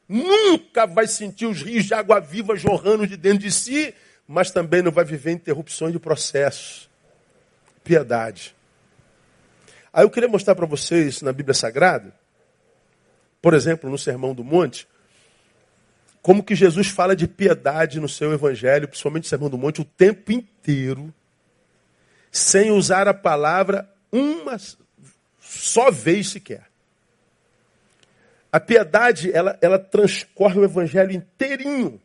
[0.10, 3.94] nunca vai sentir os rios de água viva jorrando de dentro de si,
[4.28, 6.90] mas também não vai viver interrupções de processo.
[7.84, 8.56] Piedade.
[9.94, 12.16] Aí eu queria mostrar para vocês na Bíblia Sagrada,
[13.40, 14.88] por exemplo, no Sermão do Monte,
[16.22, 19.86] como que Jesus fala de piedade no seu evangelho, principalmente no Sermão do Monte, o
[19.86, 21.14] tempo inteiro,
[22.32, 24.58] sem usar a palavra uma
[25.40, 26.70] só vez sequer.
[28.52, 32.00] A piedade, ela, ela transcorre o evangelho inteirinho.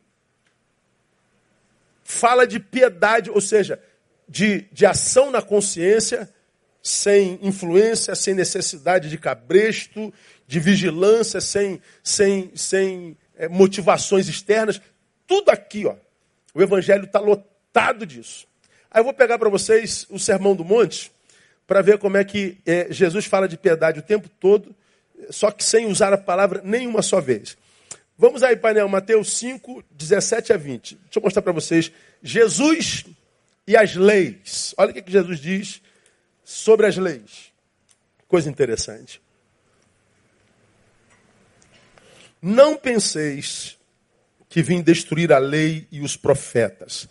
[2.03, 3.81] Fala de piedade, ou seja,
[4.27, 6.33] de, de ação na consciência,
[6.81, 10.13] sem influência, sem necessidade de cabresto,
[10.47, 13.17] de vigilância, sem, sem, sem
[13.49, 14.81] motivações externas.
[15.27, 15.95] Tudo aqui, ó.
[16.53, 18.47] O evangelho está lotado disso.
[18.89, 21.11] Aí eu vou pegar para vocês o Sermão do Monte,
[21.67, 24.75] para ver como é que é, Jesus fala de piedade o tempo todo
[25.29, 27.57] só que sem usar a palavra nenhuma só vez.
[28.17, 30.95] Vamos aí, painel, Mateus 5, 17 a 20.
[30.95, 31.91] Deixa eu mostrar para vocês.
[32.21, 33.05] Jesus
[33.65, 34.73] e as leis.
[34.77, 35.81] Olha o que, que Jesus diz
[36.43, 37.51] sobre as leis.
[38.27, 39.21] Coisa interessante.
[42.41, 43.77] Não penseis
[44.49, 47.07] que vim destruir a lei e os profetas.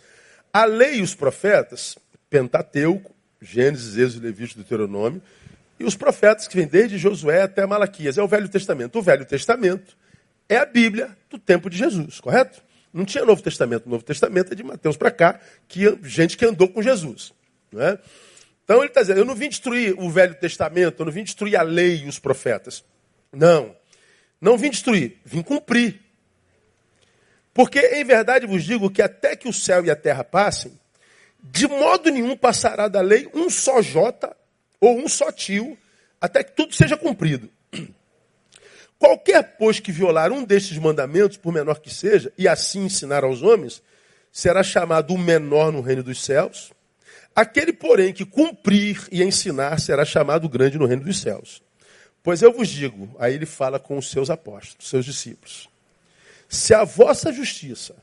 [0.51, 1.97] A lei e os profetas,
[2.29, 5.21] Pentateuco, Gênesis, Êxodo, Levítico, Deuteronômio,
[5.79, 8.17] e os profetas que vêm desde Josué até Malaquias.
[8.17, 8.97] É o Velho Testamento.
[8.97, 9.95] O Velho Testamento
[10.49, 12.61] é a Bíblia do tempo de Jesus, correto?
[12.91, 13.85] Não tinha Novo Testamento.
[13.85, 17.31] O Novo Testamento é de Mateus para cá, que gente que andou com Jesus.
[17.71, 17.99] Não é?
[18.63, 21.55] Então ele está dizendo, eu não vim destruir o Velho Testamento, eu não vim destruir
[21.55, 22.83] a lei e os profetas.
[23.31, 23.75] Não.
[24.39, 25.99] Não vim destruir, vim cumprir.
[27.53, 30.79] Porque, em verdade, vos digo que até que o céu e a terra passem,
[31.41, 34.35] de modo nenhum passará da lei um só jota
[34.79, 35.77] ou um só tio,
[36.21, 37.49] até que tudo seja cumprido.
[38.99, 43.43] Qualquer, pois, que violar um destes mandamentos, por menor que seja, e assim ensinar aos
[43.43, 43.81] homens,
[44.31, 46.71] será chamado o menor no reino dos céus.
[47.35, 51.61] Aquele, porém, que cumprir e ensinar será chamado grande no reino dos céus.
[52.27, 55.69] Pois eu vos digo, aí ele fala com os seus apóstolos, seus discípulos:
[56.49, 57.95] se a vossa justiça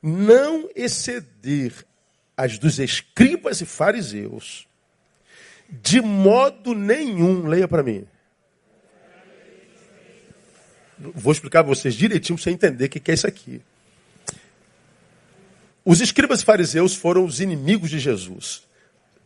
[0.00, 1.74] não exceder
[2.36, 4.68] as dos escribas e fariseus,
[5.68, 8.06] de modo nenhum, leia para mim.
[10.96, 13.60] Vou explicar para vocês direitinho para você entender o que é isso aqui.
[15.84, 18.62] Os escribas e fariseus foram os inimigos de Jesus,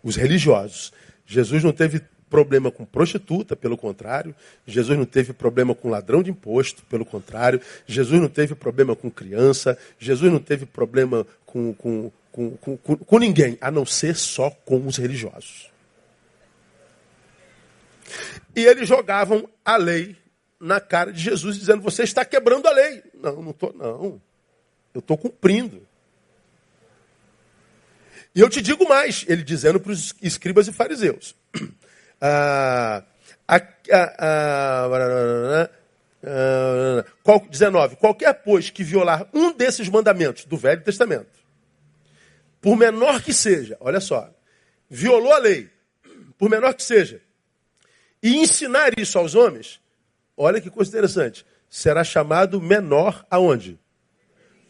[0.02, 0.90] os religiosos.
[1.26, 2.00] Jesus não teve
[2.34, 4.34] problema com prostituta, pelo contrário.
[4.66, 7.60] Jesus não teve problema com ladrão de imposto, pelo contrário.
[7.86, 9.78] Jesus não teve problema com criança.
[10.00, 14.84] Jesus não teve problema com, com, com, com, com ninguém, a não ser só com
[14.84, 15.70] os religiosos.
[18.56, 20.16] E eles jogavam a lei
[20.58, 23.00] na cara de Jesus, dizendo: Você está quebrando a lei.
[23.14, 24.20] Não, não estou, não.
[24.92, 25.86] Eu estou cumprindo.
[28.34, 31.36] E eu te digo mais, ele dizendo para os escribas e fariseus.
[32.26, 33.04] Ah,
[33.46, 33.60] ah,
[34.18, 34.88] ah,
[37.22, 37.96] qual, 19.
[37.96, 41.38] Qualquer, pois, que violar um desses mandamentos do Velho Testamento,
[42.62, 44.30] por menor que seja, olha só,
[44.88, 45.68] violou a lei,
[46.38, 47.20] por menor que seja,
[48.22, 49.78] e ensinar isso aos homens,
[50.34, 53.78] olha que coisa interessante, será chamado menor aonde?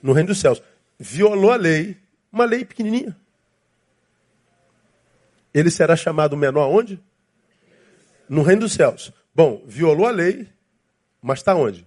[0.03, 0.61] No reino dos céus.
[0.99, 1.97] Violou a lei,
[2.33, 3.17] uma lei pequenininha.
[5.55, 7.01] Ele será chamado menor aonde?
[8.29, 9.13] No reino dos céus.
[9.35, 10.49] Bom, violou a lei,
[11.21, 11.87] mas está onde?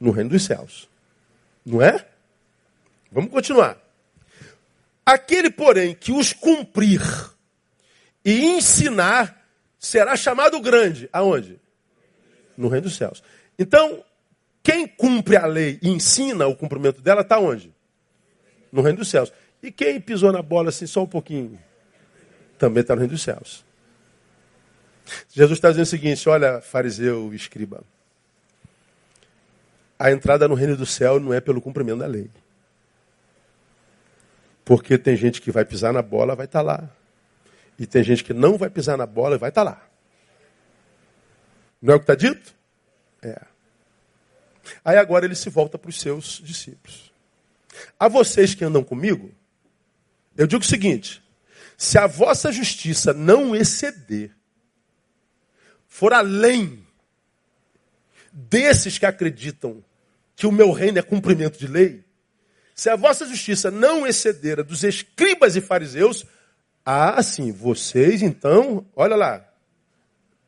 [0.00, 0.88] No reino dos céus.
[1.64, 2.06] Não é?
[3.10, 3.78] Vamos continuar.
[5.04, 7.02] Aquele, porém, que os cumprir
[8.24, 9.44] e ensinar
[9.78, 11.08] será chamado grande.
[11.12, 11.60] Aonde?
[12.56, 13.22] No reino dos céus.
[13.58, 14.04] Então,
[14.62, 17.74] quem cumpre a lei e ensina o cumprimento dela está onde?
[18.70, 19.32] No reino dos céus.
[19.62, 21.58] E quem pisou na bola assim só um pouquinho?
[22.58, 23.64] Também está no reino dos céus.
[25.32, 27.82] Jesus está dizendo o seguinte: olha, fariseu escriba.
[29.98, 32.28] A entrada no reino do céu não é pelo cumprimento da lei.
[34.64, 36.90] Porque tem gente que vai pisar na bola, vai estar tá lá.
[37.78, 39.88] E tem gente que não vai pisar na bola e vai estar tá lá.
[41.80, 42.54] Não é o que está dito?
[43.22, 43.42] É.
[44.84, 47.12] Aí agora ele se volta para os seus discípulos.
[47.98, 49.32] A vocês que andam comigo,
[50.36, 51.22] eu digo o seguinte:
[51.76, 54.30] se a vossa justiça não exceder,
[55.92, 56.82] for além
[58.32, 59.84] desses que acreditam
[60.34, 62.02] que o meu reino é cumprimento de lei,
[62.74, 66.24] se a vossa justiça não exceder a dos escribas e fariseus,
[66.82, 69.46] ah, sim, vocês então, olha lá,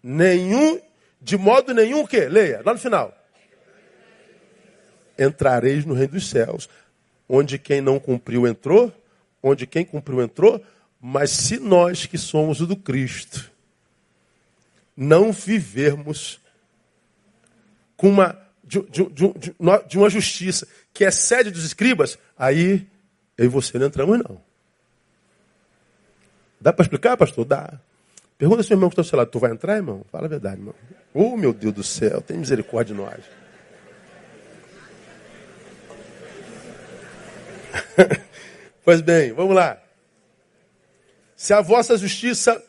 [0.03, 0.81] nenhum,
[1.21, 2.27] de modo nenhum o quê?
[2.27, 3.15] Leia, lá no final.
[5.19, 6.71] Entrareis no reino dos céus,
[7.29, 8.91] onde quem não cumpriu entrou,
[9.43, 10.65] onde quem cumpriu entrou,
[10.99, 13.53] mas se nós que somos o do Cristo,
[14.97, 16.41] não vivermos
[17.97, 19.55] com uma, de, de, de,
[19.89, 22.87] de uma justiça que excede dos escribas, aí
[23.37, 24.41] eu e você não entramos, não.
[26.61, 27.45] Dá para explicar, pastor?
[27.45, 27.79] Dá.
[28.39, 30.05] Pergunta ao seu irmão que está ao seu lado, tu vai entrar, irmão?
[30.11, 30.75] Fala a verdade, irmão.
[31.13, 33.25] Oh, meu Deus do céu, tem misericórdia de nós.
[38.85, 39.79] pois bem, vamos lá.
[41.37, 42.63] Se a vossa justiça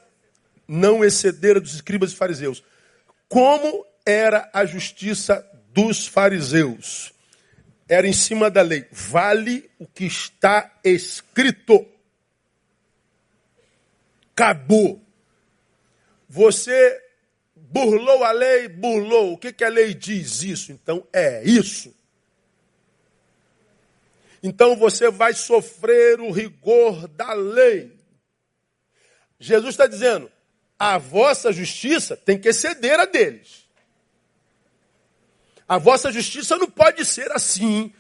[0.68, 2.64] não exceder a dos escribas e fariseus,
[3.28, 7.14] como era a justiça dos fariseus?
[7.88, 8.88] Era em cima da lei.
[8.92, 11.86] Vale o que está escrito.
[14.34, 15.02] Acabou.
[16.28, 17.02] Você
[17.56, 19.34] burlou a lei, burlou.
[19.34, 20.72] O que, que a lei diz isso?
[20.72, 21.94] Então é isso.
[24.42, 27.92] Então você vai sofrer o rigor da lei.
[29.40, 30.32] Jesus está dizendo:
[30.78, 33.66] a vossa justiça tem que exceder a deles.
[35.68, 37.94] A vossa justiça não pode ser assim,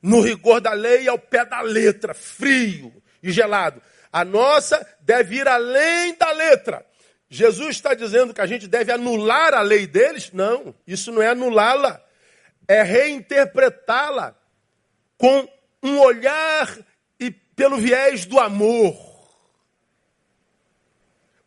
[0.00, 2.92] no rigor da lei, ao pé da letra, frio
[3.22, 3.82] e gelado.
[4.12, 6.86] A nossa deve ir além da letra.
[7.28, 10.30] Jesus está dizendo que a gente deve anular a lei deles?
[10.32, 12.02] Não, isso não é anulá-la,
[12.66, 14.34] é reinterpretá-la
[15.18, 15.46] com
[15.82, 16.78] um olhar
[17.20, 19.07] e pelo viés do amor.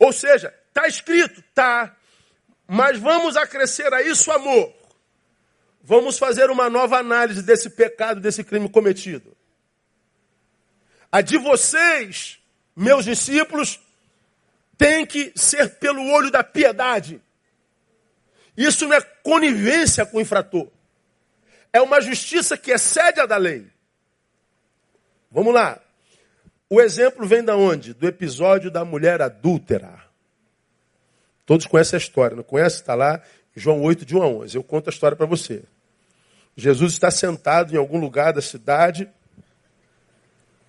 [0.02, 1.96] Ou seja, está escrito, tá.
[2.68, 4.74] Mas vamos acrescer a isso amor.
[5.84, 9.38] Vamos fazer uma nova análise desse pecado, desse crime cometido.
[11.12, 12.40] A de vocês,
[12.76, 13.80] meus discípulos,
[14.76, 17.22] tem que ser pelo olho da piedade.
[18.58, 20.68] Isso não é conivência com o infrator.
[21.72, 23.68] É uma justiça que excede a da lei.
[25.30, 25.80] Vamos lá.
[26.74, 27.94] O exemplo vem da onde?
[27.94, 30.06] Do episódio da mulher adúltera.
[31.46, 32.78] Todos conhecem a história, não conhece?
[32.78, 33.22] Está lá
[33.54, 34.56] João 8, de 1 a 11.
[34.56, 35.64] Eu conto a história para você.
[36.56, 39.10] Jesus está sentado em algum lugar da cidade,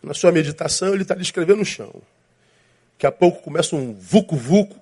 [0.03, 1.95] na sua meditação, ele está ali escrevendo no chão.
[2.95, 4.81] Daqui a pouco começa um vucu-vucu,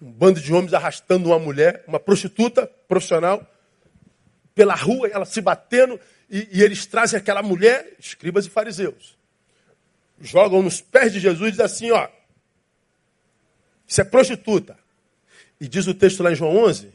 [0.00, 3.44] um bando de homens arrastando uma mulher, uma prostituta profissional,
[4.54, 5.98] pela rua, ela se batendo,
[6.30, 9.17] e, e eles trazem aquela mulher, escribas e fariseus.
[10.20, 12.08] Jogam nos pés de Jesus e dizem assim, ó,
[13.86, 14.78] isso é prostituta.
[15.60, 16.92] E diz o texto lá em João 11,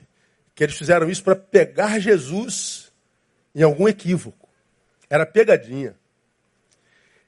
[0.53, 2.91] que eles fizeram isso para pegar Jesus
[3.55, 4.47] em algum equívoco.
[5.09, 5.95] Era pegadinha.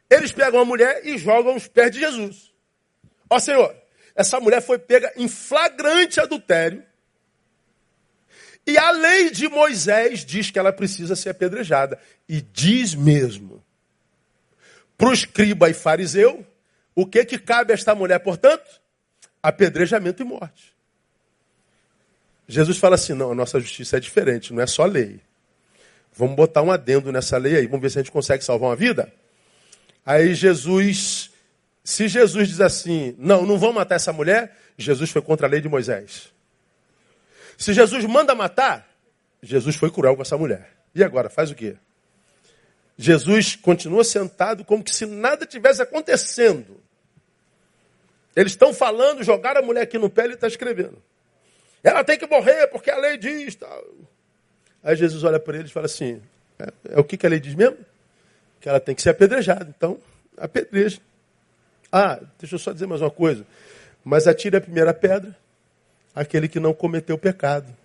[0.10, 2.54] Eles pegam a mulher e jogam os pés de Jesus.
[3.30, 3.76] Ó Senhor,
[4.14, 6.84] essa mulher foi pega em flagrante adultério.
[8.68, 12.00] E a lei de Moisés diz que ela precisa ser apedrejada.
[12.30, 13.65] E diz mesmo.
[14.98, 16.46] Para o escriba e fariseu,
[16.94, 18.82] o que, que cabe a esta mulher, portanto?
[19.44, 20.74] Apedrejamento e morte.
[22.48, 25.20] Jesus fala assim: não, a nossa justiça é diferente, não é só lei.
[26.14, 28.76] Vamos botar um adendo nessa lei aí, vamos ver se a gente consegue salvar uma
[28.76, 29.12] vida.
[30.06, 31.30] Aí Jesus,
[31.84, 35.60] se Jesus diz assim, não, não vão matar essa mulher, Jesus foi contra a lei
[35.60, 36.34] de Moisés.
[37.58, 38.88] Se Jesus manda matar,
[39.42, 40.72] Jesus foi cruel com essa mulher.
[40.94, 41.76] E agora, faz o quê?
[42.98, 46.80] Jesus continua sentado como que se nada tivesse acontecendo.
[48.36, 51.02] Eles estão falando, jogaram a mulher aqui no pé ele está escrevendo.
[51.84, 53.56] Ela tem que morrer porque a lei diz.
[53.56, 53.84] Tal.
[54.84, 56.22] Aí Jesus olha para eles e fala assim:
[56.60, 57.78] é, é, o que, que a lei diz mesmo?
[58.60, 59.74] Que ela tem que ser apedrejada.
[59.76, 60.00] Então,
[60.38, 61.00] apedreja.
[61.92, 63.46] Ah, deixa eu só dizer mais uma coisa.
[64.04, 65.36] Mas atire a primeira pedra
[66.14, 67.76] aquele que não cometeu pecado.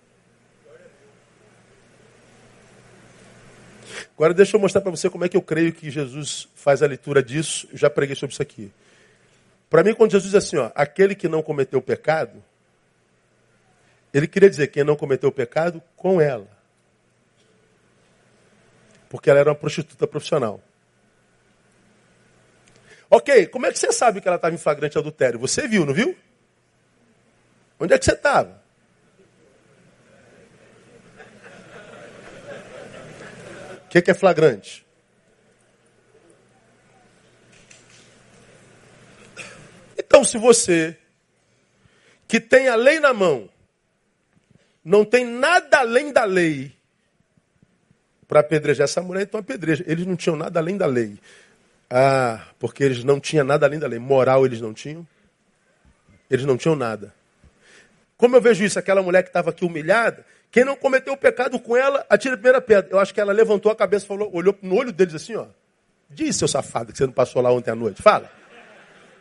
[4.15, 6.87] Agora deixa eu mostrar para você como é que eu creio que Jesus faz a
[6.87, 7.67] leitura disso.
[7.71, 8.71] Eu já preguei sobre isso aqui.
[9.69, 12.43] Para mim, quando Jesus diz assim, ó, aquele que não cometeu pecado,
[14.13, 16.47] ele queria dizer quem não cometeu pecado com ela.
[19.09, 20.61] Porque ela era uma prostituta profissional.
[23.09, 25.39] Ok, como é que você sabe que ela estava em flagrante adultério?
[25.39, 26.15] Você viu, não viu?
[27.79, 28.60] Onde é que você estava?
[33.91, 34.85] Que, que é flagrante?
[39.97, 40.97] Então, se você,
[42.25, 43.49] que tem a lei na mão,
[44.83, 46.73] não tem nada além da lei
[48.29, 49.83] para apedrejar essa mulher, então apedreja.
[49.85, 51.19] Eles não tinham nada além da lei.
[51.89, 53.99] Ah, porque eles não tinham nada além da lei.
[53.99, 55.05] Moral eles não tinham.
[56.29, 57.13] Eles não tinham nada.
[58.15, 61.57] Como eu vejo isso, aquela mulher que estava aqui humilhada, quem não cometeu o pecado
[61.57, 62.91] com ela, atira a primeira pedra.
[62.91, 65.47] Eu acho que ela levantou a cabeça, falou, olhou no olho deles assim, ó.
[66.09, 68.01] Diz, seu safado, que você não passou lá ontem à noite.
[68.01, 68.29] Fala.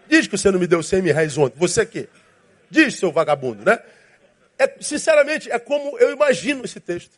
[0.09, 1.57] Diz que você não me deu 100 mil reais ontem.
[1.57, 2.09] Você aqui.
[2.69, 3.79] Diz, seu vagabundo, né?
[4.59, 7.13] É, sinceramente, é como eu imagino esse texto.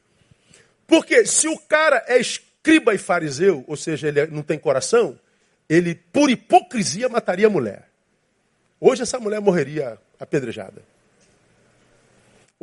[0.86, 5.18] Porque se o cara é escriba e fariseu, ou seja, ele não tem coração,
[5.68, 7.88] ele, por hipocrisia, mataria a mulher.
[8.78, 10.82] Hoje essa mulher morreria apedrejada.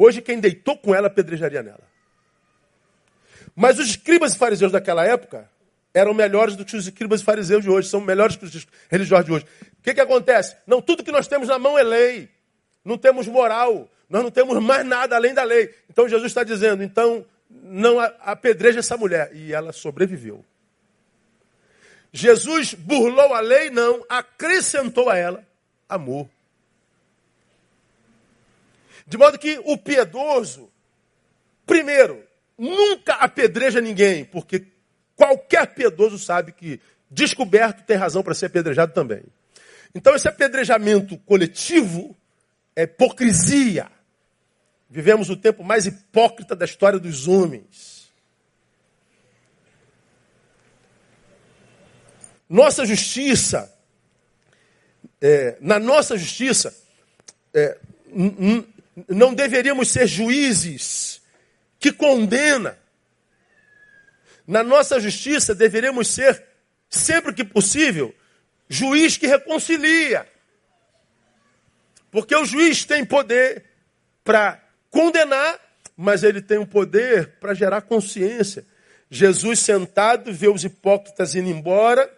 [0.01, 1.83] Hoje quem deitou com ela apedrejaria nela.
[3.53, 5.49] Mas os escribas e fariseus daquela época
[5.93, 9.25] eram melhores do que os escribas e fariseus de hoje, são melhores que os religiosos
[9.25, 9.45] de hoje.
[9.77, 10.55] O que, que acontece?
[10.65, 12.29] Não, tudo que nós temos na mão é lei.
[12.85, 13.89] Não temos moral.
[14.09, 15.75] Nós não temos mais nada além da lei.
[15.89, 19.31] Então Jesus está dizendo, então não apedreja essa mulher.
[19.35, 20.45] E ela sobreviveu.
[22.13, 23.69] Jesus burlou a lei?
[23.69, 24.05] Não.
[24.07, 25.45] Acrescentou a ela
[25.89, 26.29] amor.
[29.09, 30.69] De modo que o piedoso,
[31.65, 32.23] primeiro,
[32.55, 34.67] nunca apedreja ninguém, porque
[35.15, 36.79] qualquer piedoso sabe que
[37.09, 39.23] descoberto tem razão para ser apedrejado também.
[39.95, 42.15] Então esse apedrejamento coletivo
[42.75, 43.89] é hipocrisia.
[44.87, 48.11] Vivemos o tempo mais hipócrita da história dos homens.
[52.47, 53.75] Nossa justiça,
[55.19, 56.75] é, na nossa justiça,
[57.55, 57.75] é,
[59.07, 61.21] não deveríamos ser juízes
[61.79, 62.77] que condena.
[64.45, 66.43] Na nossa justiça deveríamos ser,
[66.89, 68.13] sempre que possível,
[68.67, 70.27] juiz que reconcilia.
[72.11, 73.65] Porque o juiz tem poder
[74.23, 75.59] para condenar,
[75.95, 78.65] mas ele tem o um poder para gerar consciência.
[79.09, 82.11] Jesus sentado vê os hipócritas indo embora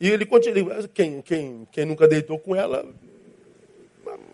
[0.00, 0.88] e ele continua.
[0.88, 2.86] Quem, quem, quem nunca deitou com ela,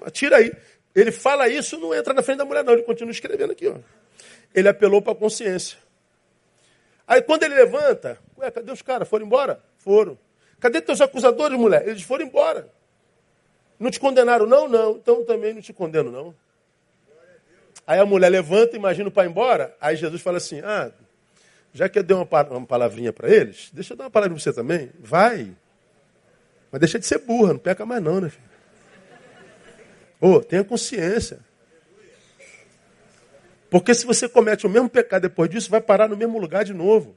[0.05, 0.53] atira aí.
[0.95, 2.73] Ele fala isso, não entra na frente da mulher, não.
[2.73, 3.67] Ele continua escrevendo aqui.
[3.67, 3.77] Ó.
[4.55, 5.79] Ele apelou para a consciência.
[7.07, 9.09] Aí quando ele levanta, ué, cadê os caras?
[9.09, 9.61] Foram embora?
[9.79, 10.17] Foram.
[10.61, 11.87] Cadê teus acusadores, mulher?
[11.87, 12.69] Eles foram embora.
[13.79, 14.69] Não te condenaram, não?
[14.69, 14.93] Não.
[14.93, 16.35] Então também não te condeno, não.
[17.87, 19.77] Aí a mulher levanta, imagina o pai embora.
[19.81, 20.91] Aí Jesus fala assim: Ah,
[21.73, 24.43] já que eu dei uma, uma palavrinha para eles, deixa eu dar uma palavra para
[24.43, 24.91] você também.
[24.99, 25.55] Vai.
[26.71, 28.54] Mas deixa de ser burra, não peca mais não, né, filho?
[30.21, 31.41] Oh, tenha consciência.
[33.71, 36.73] Porque se você comete o mesmo pecado depois disso, vai parar no mesmo lugar de
[36.73, 37.17] novo.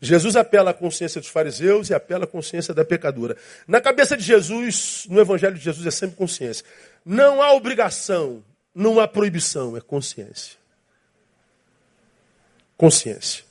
[0.00, 3.36] Jesus apela à consciência dos fariseus e apela à consciência da pecadora.
[3.68, 6.64] Na cabeça de Jesus, no Evangelho de Jesus, é sempre consciência.
[7.04, 8.42] Não há obrigação,
[8.74, 10.58] não há proibição, é consciência.
[12.78, 13.44] Consciência.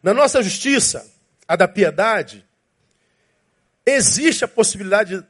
[0.00, 1.10] Na nossa justiça,
[1.48, 2.46] a da piedade,
[3.84, 5.26] existe a possibilidade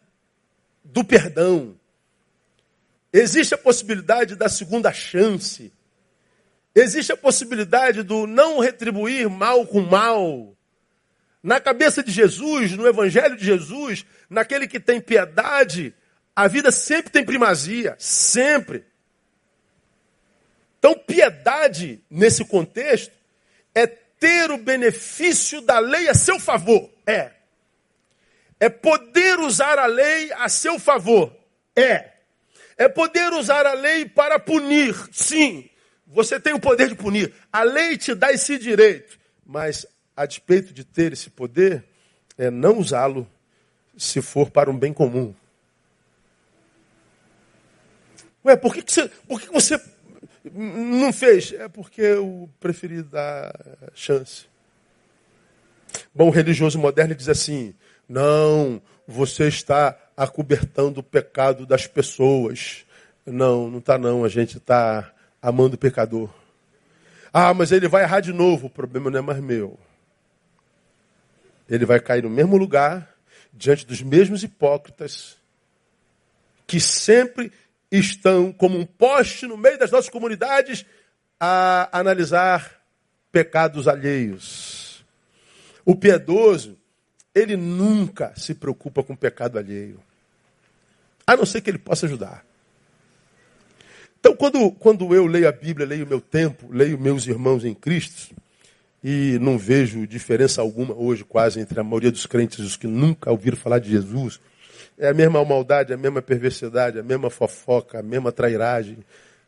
[0.92, 1.74] do perdão.
[3.12, 5.72] Existe a possibilidade da segunda chance.
[6.74, 10.54] Existe a possibilidade do não retribuir mal com mal.
[11.42, 15.94] Na cabeça de Jesus, no Evangelho de Jesus, naquele que tem piedade,
[16.36, 18.84] a vida sempre tem primazia, sempre.
[20.78, 23.12] Então, piedade, nesse contexto,
[23.74, 26.90] é ter o benefício da lei a seu favor.
[27.06, 27.32] É.
[28.62, 31.36] É poder usar a lei a seu favor.
[31.74, 32.12] É.
[32.76, 34.94] É poder usar a lei para punir.
[35.10, 35.68] Sim.
[36.06, 37.34] Você tem o poder de punir.
[37.52, 39.18] A lei te dá esse direito.
[39.44, 39.84] Mas,
[40.16, 41.82] a despeito de ter esse poder,
[42.38, 43.28] é não usá-lo
[43.98, 45.34] se for para um bem comum.
[48.44, 49.80] Ué, por que, que, você, por que, você
[50.54, 51.52] não fez?
[51.52, 53.52] É porque eu preferi dar
[53.92, 54.46] chance.
[56.14, 57.74] Bom, o religioso moderno diz assim:
[58.12, 62.84] não, você está acobertando o pecado das pessoas.
[63.24, 65.10] Não, não está não, a gente está
[65.40, 66.28] amando o pecador.
[67.32, 68.66] Ah, mas ele vai errar de novo.
[68.66, 69.80] O problema não é mais meu.
[71.66, 73.16] Ele vai cair no mesmo lugar,
[73.50, 75.38] diante dos mesmos hipócritas,
[76.66, 77.50] que sempre
[77.90, 80.84] estão como um poste no meio das nossas comunidades
[81.40, 82.78] a analisar
[83.32, 85.02] pecados alheios.
[85.82, 86.76] O piedoso,
[87.34, 90.00] ele nunca se preocupa com o pecado alheio.
[91.26, 92.44] A não ser que ele possa ajudar.
[94.20, 97.74] Então, quando, quando eu leio a Bíblia, leio o meu tempo, leio meus irmãos em
[97.74, 98.34] Cristo,
[99.02, 102.86] e não vejo diferença alguma hoje quase entre a maioria dos crentes e os que
[102.86, 104.40] nunca ouviram falar de Jesus,
[104.96, 108.98] é a mesma maldade, a mesma perversidade, a mesma fofoca, a mesma trairagem,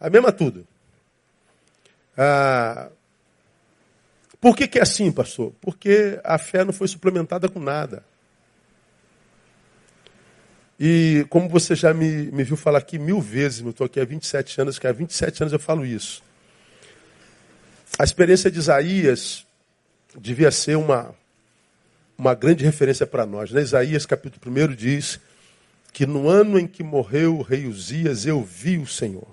[0.01, 0.67] a mesma tudo.
[2.17, 2.89] Ah,
[4.45, 5.55] por que, que é assim, pastor?
[5.59, 8.05] Porque a fé não foi suplementada com nada.
[10.79, 14.05] E como você já me, me viu falar aqui mil vezes, eu estou aqui há
[14.05, 16.23] 27 anos, que há 27 anos eu falo isso.
[17.99, 19.47] A experiência de Isaías
[20.15, 21.15] devia ser uma,
[22.19, 23.51] uma grande referência para nós.
[23.51, 23.63] Né?
[23.63, 25.19] Isaías capítulo 1 diz
[25.91, 29.27] que no ano em que morreu o rei Uzias, eu vi o Senhor,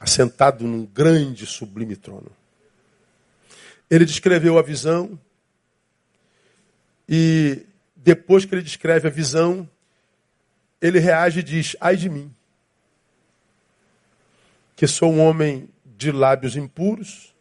[0.00, 2.41] assentado num grande sublime trono.
[3.92, 5.20] Ele descreveu a visão,
[7.06, 9.68] e depois que ele descreve a visão,
[10.80, 12.34] ele reage e diz: Ai de mim,
[14.74, 17.34] que sou um homem de lábios impuros,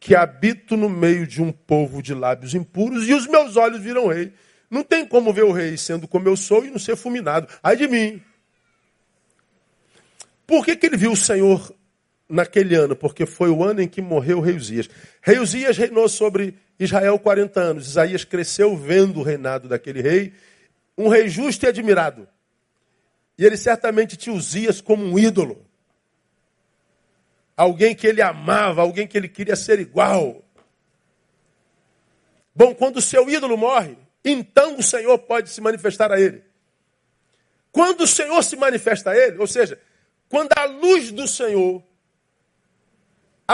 [0.00, 4.06] que habito no meio de um povo de lábios impuros, e os meus olhos viram
[4.06, 4.32] rei.
[4.70, 7.46] Não tem como ver o rei sendo como eu sou e não ser fulminado.
[7.62, 8.22] Ai de mim.
[10.46, 11.70] Por que, que ele viu o Senhor
[12.30, 12.94] naquele ano?
[12.94, 14.88] Porque foi o ano em que morreu o rei Uzias.
[15.20, 17.88] Rei Uzias reinou sobre Israel 40 anos.
[17.88, 20.32] Isaías cresceu vendo o reinado daquele rei,
[20.96, 22.28] um rei justo e admirado.
[23.36, 25.66] E ele certamente tinha Uzias como um ídolo.
[27.56, 30.42] Alguém que ele amava, alguém que ele queria ser igual.
[32.54, 36.42] Bom, quando o seu ídolo morre, então o Senhor pode se manifestar a ele.
[37.72, 39.80] Quando o Senhor se manifesta a ele, ou seja,
[40.28, 41.82] quando a luz do Senhor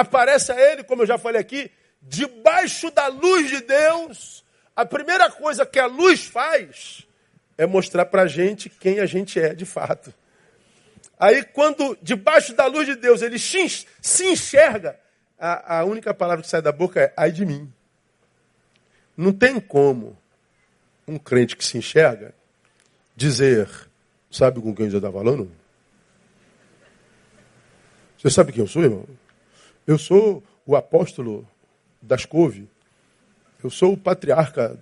[0.01, 1.71] aparece a ele, como eu já falei aqui,
[2.03, 4.45] debaixo da luz de Deus,
[4.75, 7.07] a primeira coisa que a luz faz
[7.57, 10.13] é mostrar para a gente quem a gente é de fato.
[11.19, 15.01] Aí, quando debaixo da luz de Deus ele se enxerga,
[15.39, 17.73] a, a única palavra que sai da boca é ai de mim.
[19.17, 20.17] Não tem como
[21.09, 22.35] um crente que se enxerga
[23.17, 23.67] dizer,
[24.31, 25.51] sabe com quem já está falando?
[28.19, 29.07] Você sabe quem eu sou, irmão?
[29.87, 31.47] Eu sou o apóstolo
[32.01, 32.69] das couve.
[33.63, 34.79] Eu sou o patriarca.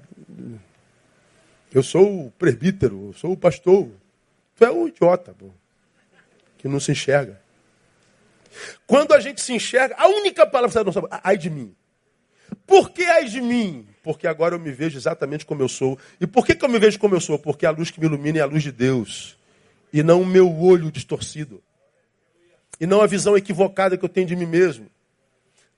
[1.72, 3.08] Eu sou o presbítero.
[3.08, 3.90] Eu sou o pastor.
[4.56, 5.50] Tu é um idiota, pô,
[6.58, 7.40] que não se enxerga.
[8.86, 11.74] Quando a gente se enxerga, a única palavra que sai da nossa ai de mim.
[12.66, 13.86] Por que ai de mim?
[14.04, 15.98] porque agora eu me vejo exatamente como eu sou.
[16.20, 17.38] E por que, que eu me vejo como eu sou?
[17.38, 19.38] Porque a luz que me ilumina é a luz de Deus.
[19.90, 21.62] E não o meu olho distorcido.
[22.78, 24.90] E não a visão equivocada que eu tenho de mim mesmo.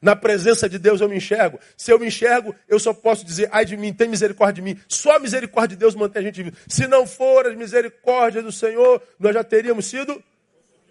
[0.01, 1.59] Na presença de Deus eu me enxergo.
[1.77, 4.81] Se eu me enxergo, eu só posso dizer, ai de mim, tem misericórdia de mim.
[4.87, 6.57] Só a misericórdia de Deus mantém a gente vivo.
[6.69, 10.23] Se não for as misericórdias do Senhor, nós já teríamos sido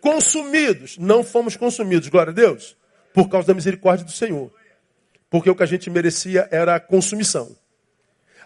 [0.02, 0.98] consumidos.
[0.98, 2.76] Não fomos consumidos, glória a Deus,
[3.14, 4.52] por causa da misericórdia do Senhor.
[5.30, 7.56] Porque o que a gente merecia era a consumição.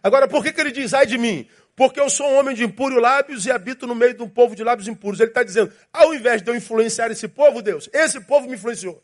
[0.03, 1.47] Agora, por que, que ele diz, ai de mim?
[1.76, 4.55] Porque eu sou um homem de impuros lábios e habito no meio de um povo
[4.55, 5.20] de lábios impuros.
[5.20, 9.01] Ele está dizendo, ao invés de eu influenciar esse povo, Deus, esse povo me influenciou.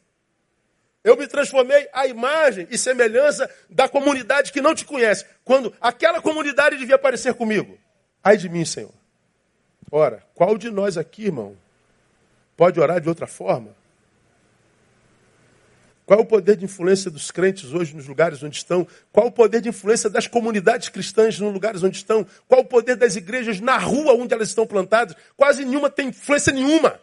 [1.05, 5.23] Eu me transformei à imagem e semelhança da comunidade que não te conhece.
[5.43, 7.77] Quando aquela comunidade devia aparecer comigo.
[8.23, 8.91] Ai de mim, Senhor.
[9.91, 11.55] Ora, qual de nós aqui, irmão,
[12.57, 13.75] pode orar de outra forma?
[16.07, 18.87] Qual é o poder de influência dos crentes hoje nos lugares onde estão?
[19.11, 22.25] Qual é o poder de influência das comunidades cristãs nos lugares onde estão?
[22.47, 25.15] Qual é o poder das igrejas na rua onde elas estão plantadas?
[25.37, 26.99] Quase nenhuma tem influência nenhuma.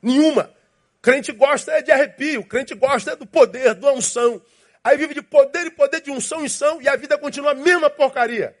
[0.00, 0.59] Nenhuma.
[1.02, 4.40] Crente gosta é de arrepio, crente gosta é do poder, da unção.
[4.84, 7.54] Aí vive de poder e poder, de unção em unção, e a vida continua a
[7.54, 8.56] mesma porcaria.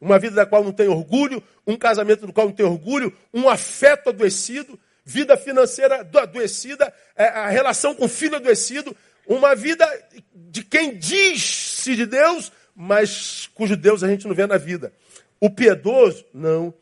[0.00, 3.48] Uma vida da qual não tem orgulho, um casamento do qual não tem orgulho, um
[3.48, 9.86] afeto adoecido, vida financeira adoecida, é, a relação com o filho adoecido, uma vida
[10.34, 14.92] de quem diz-se de Deus, mas cujo Deus a gente não vê na vida.
[15.40, 16.74] O piedoso, não.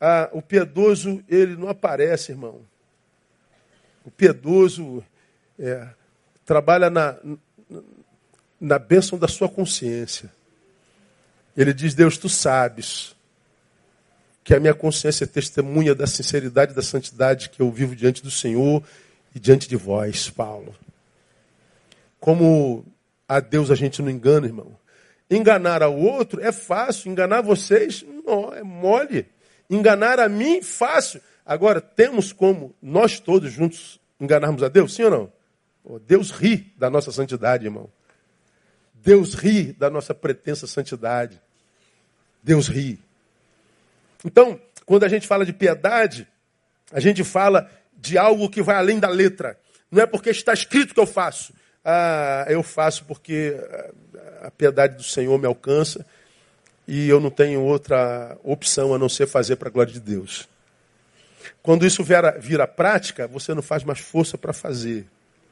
[0.00, 2.66] Ah, o piedoso, ele não aparece, irmão.
[4.04, 5.04] O piedoso
[5.58, 5.88] é,
[6.44, 7.16] trabalha na,
[8.60, 10.30] na bênção da sua consciência.
[11.56, 13.14] Ele diz: Deus, tu sabes
[14.44, 18.22] que a minha consciência é testemunha da sinceridade e da santidade que eu vivo diante
[18.22, 18.82] do Senhor
[19.34, 20.74] e diante de vós, Paulo.
[22.18, 22.84] Como
[23.28, 24.76] a Deus a gente não engana, irmão.
[25.30, 29.26] Enganar ao outro é fácil, enganar vocês não, é mole.
[29.70, 31.20] Enganar a mim, fácil.
[31.44, 34.94] Agora, temos como nós todos juntos enganarmos a Deus?
[34.94, 35.32] Sim ou não?
[35.84, 37.90] Oh, Deus ri da nossa santidade, irmão.
[38.94, 41.40] Deus ri da nossa pretensa santidade.
[42.42, 43.00] Deus ri.
[44.24, 46.28] Então, quando a gente fala de piedade,
[46.92, 49.58] a gente fala de algo que vai além da letra.
[49.90, 51.52] Não é porque está escrito que eu faço.
[51.84, 53.56] Ah, eu faço porque
[54.40, 56.06] a piedade do Senhor me alcança
[56.86, 60.48] e eu não tenho outra opção a não ser fazer para a glória de Deus.
[61.62, 65.06] Quando isso vira, prática, você não faz mais força para fazer.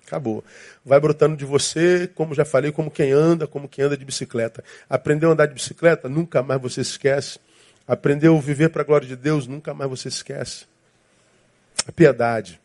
[0.07, 0.45] Acabou.
[0.85, 4.65] Vai brotando de você, como já falei, como quem anda, como quem anda de bicicleta.
[4.89, 6.09] Aprendeu a andar de bicicleta?
[6.09, 7.39] Nunca mais você esquece.
[7.87, 9.47] Aprendeu a viver para a glória de Deus?
[9.47, 10.65] Nunca mais você esquece.
[11.87, 12.61] A piedade.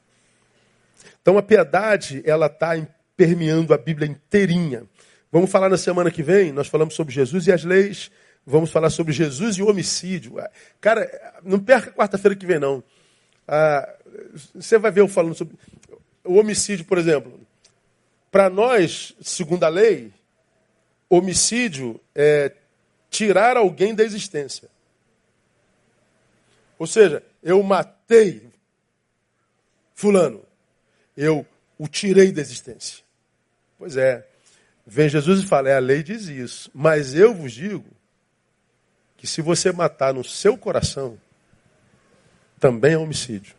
[1.21, 2.71] Então a piedade, ela está
[3.15, 4.83] permeando a Bíblia inteirinha.
[5.31, 8.11] Vamos falar na semana que vem, nós falamos sobre Jesus e as leis.
[8.45, 10.35] Vamos falar sobre Jesus e o homicídio.
[10.79, 11.09] Cara,
[11.43, 12.83] não perca quarta-feira que vem, não.
[13.47, 13.93] Ah,
[14.53, 15.55] você vai ver eu falando sobre
[16.23, 17.39] o homicídio, por exemplo.
[18.31, 20.11] Para nós, segundo a lei,
[21.09, 22.51] homicídio é
[23.09, 24.69] tirar alguém da existência.
[26.77, 28.49] Ou seja, eu matei
[29.93, 30.43] fulano.
[31.15, 31.45] Eu
[31.77, 33.03] o tirei da existência.
[33.77, 34.27] Pois é.
[34.85, 36.69] Vem Jesus e fala, é, a lei diz isso.
[36.73, 37.85] Mas eu vos digo
[39.17, 41.17] que se você matar no seu coração,
[42.59, 43.55] também é homicídio.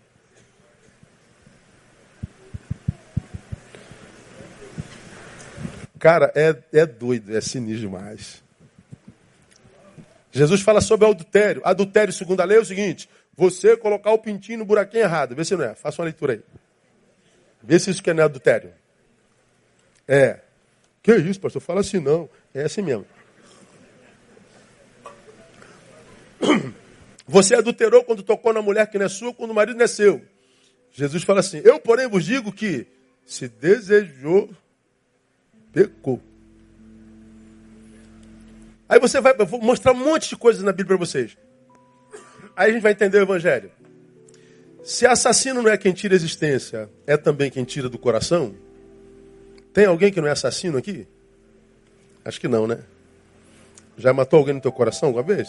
[5.99, 8.43] Cara, é, é doido, é sinistro demais.
[10.31, 11.63] Jesus fala sobre adultério.
[11.65, 15.35] Adultério, segundo a lei, é o seguinte: você colocar o pintinho no buraquinho errado.
[15.35, 15.75] Vê se não é.
[15.75, 16.43] Faça uma leitura aí.
[17.63, 18.73] Vê se isso que não é adultério.
[20.07, 20.41] É.
[21.03, 21.63] Que isso, pastor?
[21.63, 22.29] Fala assim, não.
[22.55, 23.07] É assim mesmo.
[27.27, 29.89] Você adulterou quando tocou na mulher que não é sua, quando o marido não é
[29.89, 30.23] seu.
[30.93, 32.87] Jesus fala assim: Eu, porém, vos digo que
[33.25, 34.49] se desejou,
[35.73, 36.23] pecou.
[38.89, 41.37] Aí você vai, eu vou mostrar um monte de coisas na Bíblia para vocês.
[42.57, 43.71] Aí a gente vai entender o Evangelho.
[44.85, 48.55] Se assassino não é quem tira a existência, é também quem tira do coração?
[49.73, 51.09] Tem alguém que não é assassino aqui?
[52.25, 52.79] Acho que não, né?
[53.99, 55.49] Já matou alguém no teu coração alguma vez?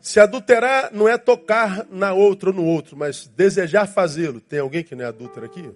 [0.00, 4.40] Se adulterar não é tocar na outra ou no outro, mas desejar fazê-lo.
[4.40, 5.70] Tem alguém que não é adúltero aqui?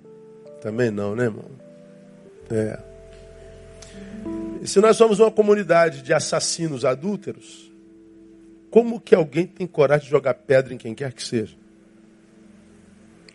[0.63, 1.51] Também não, né, irmão?
[2.51, 2.79] É.
[4.63, 7.71] E se nós somos uma comunidade de assassinos adúlteros,
[8.71, 11.55] como que alguém tem coragem de jogar pedra em quem quer que seja?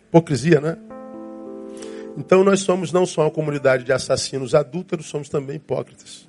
[0.08, 0.76] Hipocrisia, né?
[2.16, 6.28] Então nós somos não só uma comunidade de assassinos adúlteros, somos também hipócritas.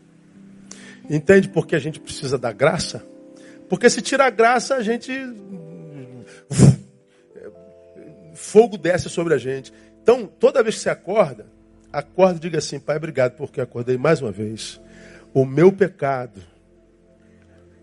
[1.09, 3.03] Entende por que a gente precisa da graça?
[3.72, 5.13] Porque se tira a graça, a gente.
[8.34, 9.72] Fogo desce sobre a gente.
[10.03, 11.45] Então, toda vez que você acorda,
[11.89, 14.82] acorda e diga assim: Pai, obrigado porque acordei mais uma vez.
[15.34, 16.41] O meu pecado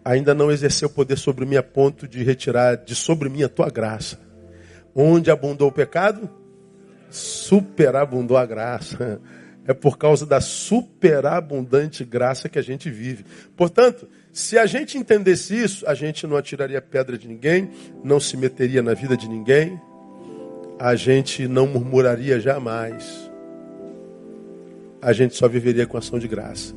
[0.04, 3.70] ainda não exerceu poder sobre mim a ponto de retirar de sobre mim a tua
[3.70, 4.20] graça.
[4.94, 6.28] Onde abundou o pecado?
[7.08, 9.22] Superabundou a graça.
[9.66, 13.24] É por causa da superabundante graça que a gente vive.
[13.56, 14.06] Portanto,
[14.38, 17.70] se a gente entendesse isso, a gente não atiraria pedra de ninguém,
[18.04, 19.80] não se meteria na vida de ninguém,
[20.78, 23.28] a gente não murmuraria jamais.
[25.02, 26.72] A gente só viveria com ação de graça.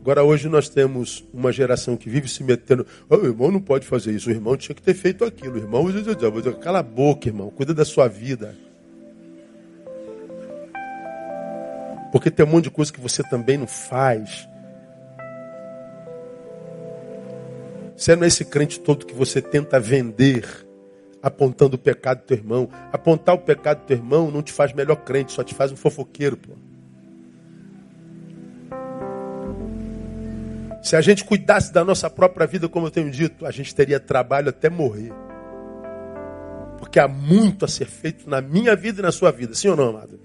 [0.00, 2.86] Agora, hoje nós temos uma geração que vive se metendo.
[3.10, 5.56] Oh, o irmão não pode fazer isso, o irmão tinha que ter feito aquilo.
[5.56, 5.84] O irmão,
[6.62, 8.56] cala a boca, irmão, cuida da sua vida.
[12.10, 14.48] Porque tem um monte de coisa que você também não faz.
[17.96, 20.46] Você não é esse crente todo que você tenta vender,
[21.22, 22.68] apontando o pecado do teu irmão.
[22.92, 25.76] Apontar o pecado do teu irmão não te faz melhor crente, só te faz um
[25.76, 26.52] fofoqueiro, pô.
[30.82, 34.00] Se a gente cuidasse da nossa própria vida, como eu tenho dito, a gente teria
[34.00, 35.12] trabalho até morrer.
[36.78, 39.76] Porque há muito a ser feito na minha vida e na sua vida, sim ou
[39.76, 40.18] não, amado?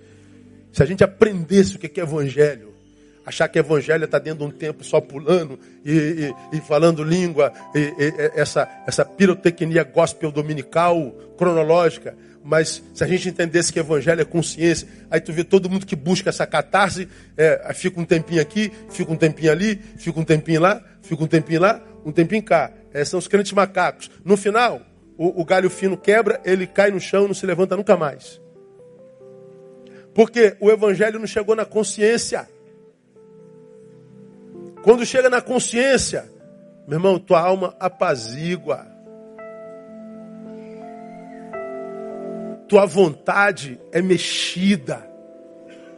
[0.71, 2.66] Se a gente aprendesse o que é evangelho,
[3.27, 5.91] achar que evangelho está dentro de um tempo só pulando e,
[6.53, 7.93] e, e falando língua, e,
[8.33, 14.87] essa, essa pirotecnia gospel dominical, cronológica, mas se a gente entendesse que evangelho é consciência,
[15.11, 19.11] aí tu vê todo mundo que busca essa catarse, é, fica um tempinho aqui, fica
[19.11, 22.71] um tempinho ali, fica um tempinho lá, fica um tempinho lá, um tempinho cá.
[22.93, 24.09] É, são os crentes macacos.
[24.23, 24.81] No final,
[25.17, 28.39] o, o galho fino quebra, ele cai no chão, não se levanta nunca mais.
[30.13, 32.47] Porque o evangelho não chegou na consciência.
[34.87, 36.31] Quando chega na consciência,
[36.87, 38.87] meu irmão, tua alma apazigua.
[42.69, 45.05] Tua vontade é mexida.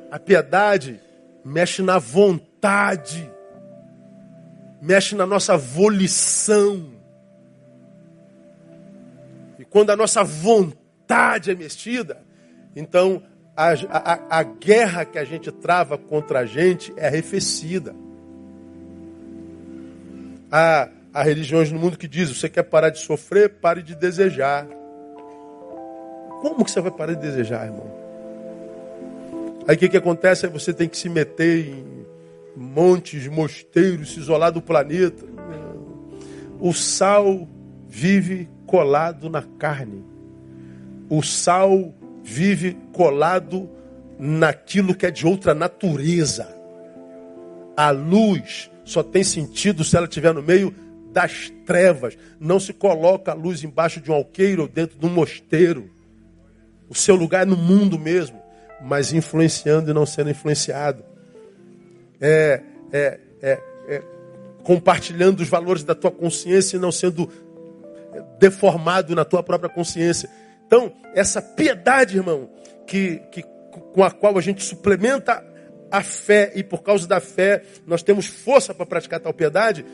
[0.10, 1.00] A piedade
[1.46, 3.32] mexe na vontade,
[4.82, 6.92] mexe na nossa volição.
[9.60, 12.24] E quando a nossa vontade é mexida,
[12.76, 13.22] então
[13.56, 18.09] a, a, a guerra que a gente trava contra a gente é arrefecida.
[20.52, 24.68] Há, há religiões no mundo que dizem: você quer parar de sofrer, pare de desejar.
[26.42, 28.00] Como que você vai parar de desejar, irmão?
[29.68, 30.46] Aí o que, que acontece?
[30.46, 32.06] Aí você tem que se meter em
[32.56, 35.26] montes, mosteiros, se isolar do planeta.
[36.60, 37.48] O sal
[37.88, 40.04] vive colado na carne.
[41.10, 41.94] O sal
[42.24, 43.70] vive colado
[44.18, 46.48] naquilo que é de outra natureza.
[47.78, 50.74] A luz só tem sentido se ela estiver no meio
[51.12, 52.18] das trevas.
[52.40, 55.90] Não se coloca a luz embaixo de um alqueiro ou dentro de um mosteiro.
[56.90, 58.42] O seu lugar é no mundo mesmo,
[58.82, 61.04] mas influenciando e não sendo influenciado.
[62.20, 62.62] É,
[62.92, 64.04] é, é, é
[64.64, 67.30] compartilhando os valores da tua consciência e não sendo
[68.40, 70.30] deformado na tua própria consciência.
[70.66, 72.50] Então, essa piedade, irmão,
[72.86, 73.44] que, que,
[73.94, 75.44] com a qual a gente suplementa
[75.92, 79.86] a fé e por causa da fé nós temos força para praticar tal piedade,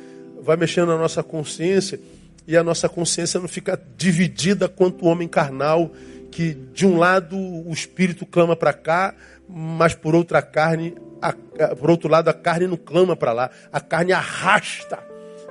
[0.42, 2.00] vai mexendo na nossa consciência
[2.48, 5.92] e a nossa consciência não fica dividida quanto o homem carnal,
[6.32, 9.16] que de um lado o espírito clama para cá,
[9.48, 11.34] mas por outra carne, a,
[11.76, 15.00] por outro lado a carne não clama para lá, a carne arrasta.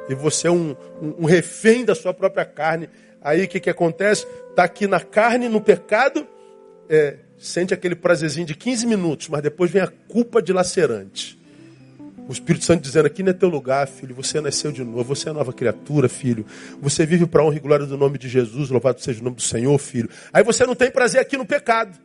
[0.08, 2.88] E você é um, um, um refém da sua própria carne.
[3.22, 4.26] Aí o que, que acontece?
[4.50, 6.26] Está aqui na carne, no pecado,
[6.88, 11.38] é, sente aquele prazerzinho de 15 minutos, mas depois vem a culpa dilacerante.
[12.26, 14.14] O Espírito Santo dizendo aqui não é teu lugar, filho.
[14.14, 16.46] Você nasceu de novo, você é nova criatura, filho.
[16.80, 19.36] Você vive para a honra e glória do nome de Jesus, louvado seja o nome
[19.36, 20.08] do Senhor, filho.
[20.32, 21.98] Aí você não tem prazer aqui no pecado.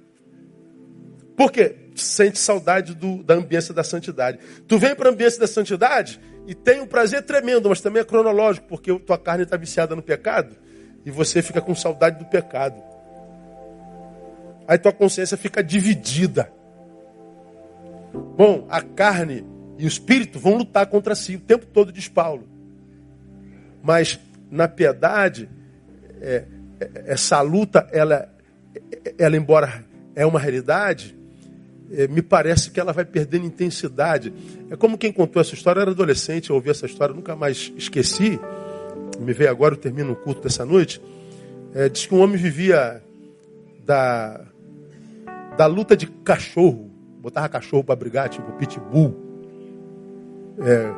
[1.38, 1.74] Por quê?
[1.96, 4.40] Sente saudade do, da ambiência da santidade.
[4.68, 8.06] Tu vem para a ambiência da santidade e tem um prazer tremendo, mas também é
[8.06, 10.58] cronológico, porque tua carne está viciada no pecado
[11.06, 12.89] e você fica com saudade do pecado.
[14.70, 16.54] Aí tua consciência fica dividida.
[18.38, 19.44] Bom, a carne
[19.80, 22.48] e o espírito vão lutar contra si o tempo todo, diz Paulo.
[23.82, 24.20] Mas
[24.52, 25.50] na piedade,
[26.22, 26.46] é,
[26.80, 28.32] é, essa luta, ela,
[29.18, 29.84] ela, embora
[30.16, 31.18] é uma realidade,
[31.92, 34.32] é, me parece que ela vai perdendo intensidade.
[34.70, 37.74] É como quem contou essa história, eu era adolescente, eu ouvi essa história, nunca mais
[37.76, 38.40] esqueci
[39.20, 41.02] me veio agora, eu termino o culto dessa noite.
[41.74, 43.04] É, diz que um homem vivia
[43.84, 44.49] da,
[45.60, 46.90] da luta de cachorro
[47.20, 49.14] botava cachorro para brigar, tipo pitbull.
[50.58, 50.90] É,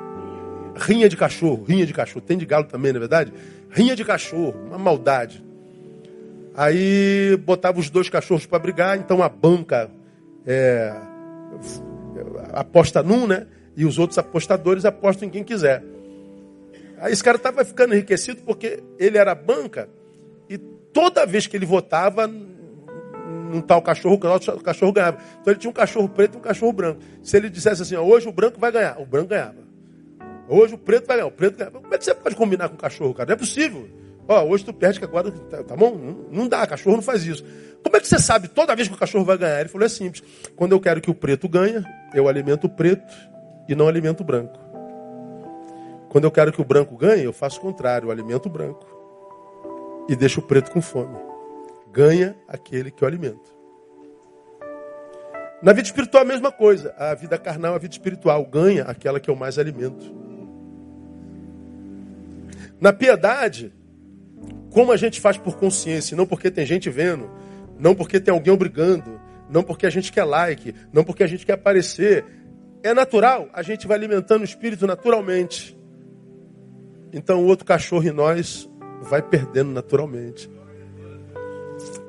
[0.76, 2.24] rinha de cachorro, rinha de cachorro.
[2.24, 3.34] Tem de galo também, na é verdade?
[3.72, 5.44] Rinha de cachorro, uma maldade.
[6.54, 9.90] Aí botava os dois cachorros para brigar, então a banca
[10.46, 10.96] é,
[12.54, 13.48] aposta num, né?
[13.76, 15.84] E os outros apostadores apostam em quem quiser.
[17.00, 19.90] Aí esse cara estava ficando enriquecido porque ele era banca
[20.48, 22.30] e toda vez que ele votava
[23.52, 25.18] num tal cachorro, o cachorro ganhava.
[25.42, 27.02] Então ele tinha um cachorro preto e um cachorro branco.
[27.22, 29.58] Se ele dissesse assim, ó, hoje o branco vai ganhar, o branco ganhava.
[30.48, 31.80] Hoje o preto vai ganhar, o preto ganhava.
[31.80, 33.28] Como é que você pode combinar com o cachorro, cara?
[33.28, 33.88] Não é possível.
[34.28, 35.96] Ó, hoje tu perde que agora, tá, tá bom?
[35.96, 37.44] Não, não dá, cachorro não faz isso.
[37.84, 39.60] Como é que você sabe toda vez que o cachorro vai ganhar?
[39.60, 40.24] Ele falou, é simples.
[40.56, 41.84] Quando eu quero que o preto ganhe,
[42.14, 43.14] eu alimento o preto
[43.68, 44.60] e não alimento o branco.
[46.10, 48.86] Quando eu quero que o branco ganhe, eu faço o contrário, eu alimento o branco
[50.10, 51.31] e deixo o preto com fome.
[51.92, 53.52] Ganha aquele que eu alimento.
[55.62, 56.94] Na vida espiritual a mesma coisa.
[56.98, 60.14] A vida carnal, a vida espiritual ganha aquela que eu mais alimento.
[62.80, 63.72] Na piedade,
[64.72, 67.30] como a gente faz por consciência, não porque tem gente vendo,
[67.78, 71.46] não porque tem alguém obrigando, não porque a gente quer like, não porque a gente
[71.46, 72.26] quer aparecer.
[72.82, 75.78] É natural, a gente vai alimentando o espírito naturalmente.
[77.14, 78.68] Então o outro cachorro em nós
[79.02, 80.50] vai perdendo naturalmente.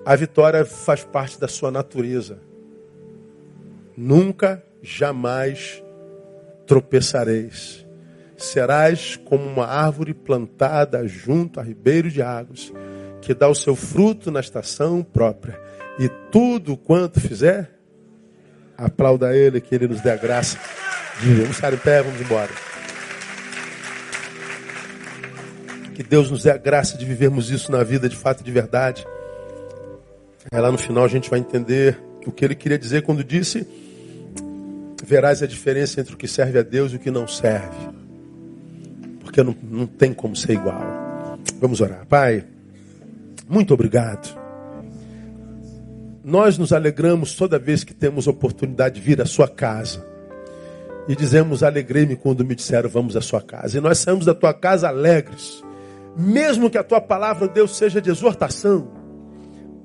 [0.05, 2.39] A vitória faz parte da sua natureza.
[3.97, 5.83] Nunca, jamais
[6.67, 7.87] tropeçareis.
[8.37, 12.73] Serás como uma árvore plantada junto a ribeiro de águas,
[13.21, 15.61] que dá o seu fruto na estação própria.
[15.99, 17.71] E tudo quanto fizer,
[18.77, 20.59] aplauda Ele, que Ele nos dê a graça
[21.21, 22.51] de Vamos ficar em pé, vamos embora.
[25.95, 28.51] Que Deus nos dê a graça de vivermos isso na vida de fato e de
[28.51, 29.07] verdade.
[30.51, 33.67] Aí lá no final a gente vai entender o que ele queria dizer quando disse:
[35.05, 37.91] Verás a diferença entre o que serve a Deus e o que não serve.
[39.21, 41.39] Porque não, não tem como ser igual.
[41.61, 42.07] Vamos orar.
[42.07, 42.45] Pai,
[43.49, 44.41] muito obrigado.
[46.25, 50.07] Nós nos alegramos toda vez que temos oportunidade de vir à sua casa.
[51.09, 53.77] E dizemos, alegrei-me quando me disseram, vamos à sua casa.
[53.77, 55.65] E nós saímos da tua casa alegres.
[56.17, 59.02] Mesmo que a tua palavra, Deus, seja de exortação.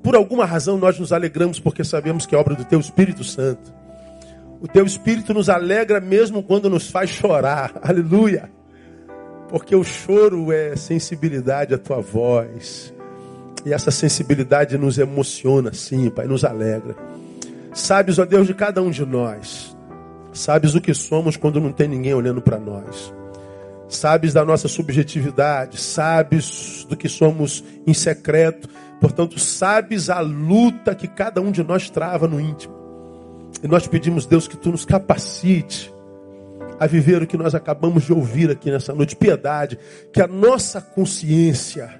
[0.02, 3.72] Por alguma razão nós nos alegramos porque sabemos que é obra do teu Espírito Santo.
[4.60, 7.72] O teu Espírito nos alegra mesmo quando nos faz chorar.
[7.82, 8.50] Aleluia.
[9.48, 12.92] Porque o choro é sensibilidade à tua voz.
[13.64, 16.94] E essa sensibilidade nos emociona, sim, Pai, nos alegra.
[17.72, 19.76] Sabes, ó Deus, de cada um de nós.
[20.32, 23.12] Sabes o que somos quando não tem ninguém olhando para nós.
[23.88, 28.68] Sabes da nossa subjetividade, sabes do que somos em secreto.
[29.00, 32.74] Portanto, sabes a luta que cada um de nós trava no íntimo.
[33.62, 35.92] E nós pedimos, Deus, que tu nos capacite
[36.78, 39.16] a viver o que nós acabamos de ouvir aqui nessa noite.
[39.16, 39.78] Piedade,
[40.12, 41.98] que a nossa consciência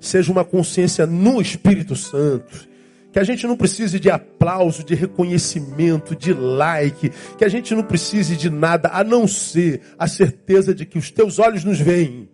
[0.00, 2.68] seja uma consciência no Espírito Santo
[3.16, 7.82] que a gente não precise de aplauso, de reconhecimento, de like, que a gente não
[7.82, 12.28] precise de nada a não ser a certeza de que os teus olhos nos veem,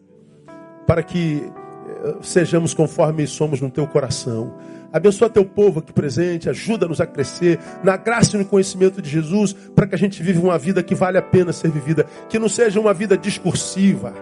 [0.84, 4.58] para que eh, sejamos conforme somos no teu coração.
[4.92, 9.52] Abençoa teu povo aqui presente, ajuda-nos a crescer na graça e no conhecimento de Jesus,
[9.76, 12.48] para que a gente viva uma vida que vale a pena ser vivida, que não
[12.48, 14.12] seja uma vida discursiva,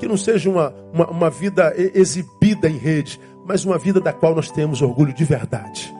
[0.00, 4.34] que não seja uma, uma, uma vida exibida em rede, mas uma vida da qual
[4.34, 5.96] nós temos orgulho de verdade.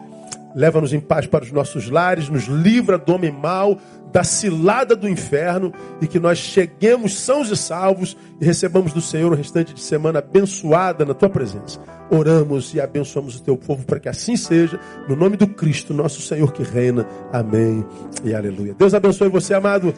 [0.55, 3.77] Leva-nos em paz para os nossos lares, nos livra do homem mau,
[4.11, 5.71] da cilada do inferno
[6.01, 10.19] e que nós cheguemos sãos e salvos e recebamos do Senhor o restante de semana
[10.19, 11.79] abençoada na tua presença.
[12.09, 16.21] Oramos e abençoamos o teu povo para que assim seja, no nome do Cristo, nosso
[16.21, 17.05] Senhor que reina.
[17.31, 17.85] Amém
[18.23, 18.73] e aleluia.
[18.73, 19.93] Deus abençoe você, amado.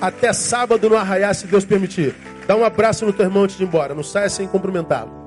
[0.00, 2.14] Até sábado no arraiar, se Deus permitir.
[2.46, 3.94] Dá um abraço no teu irmão antes de ir embora.
[3.94, 5.25] Não saia sem cumprimentá-lo.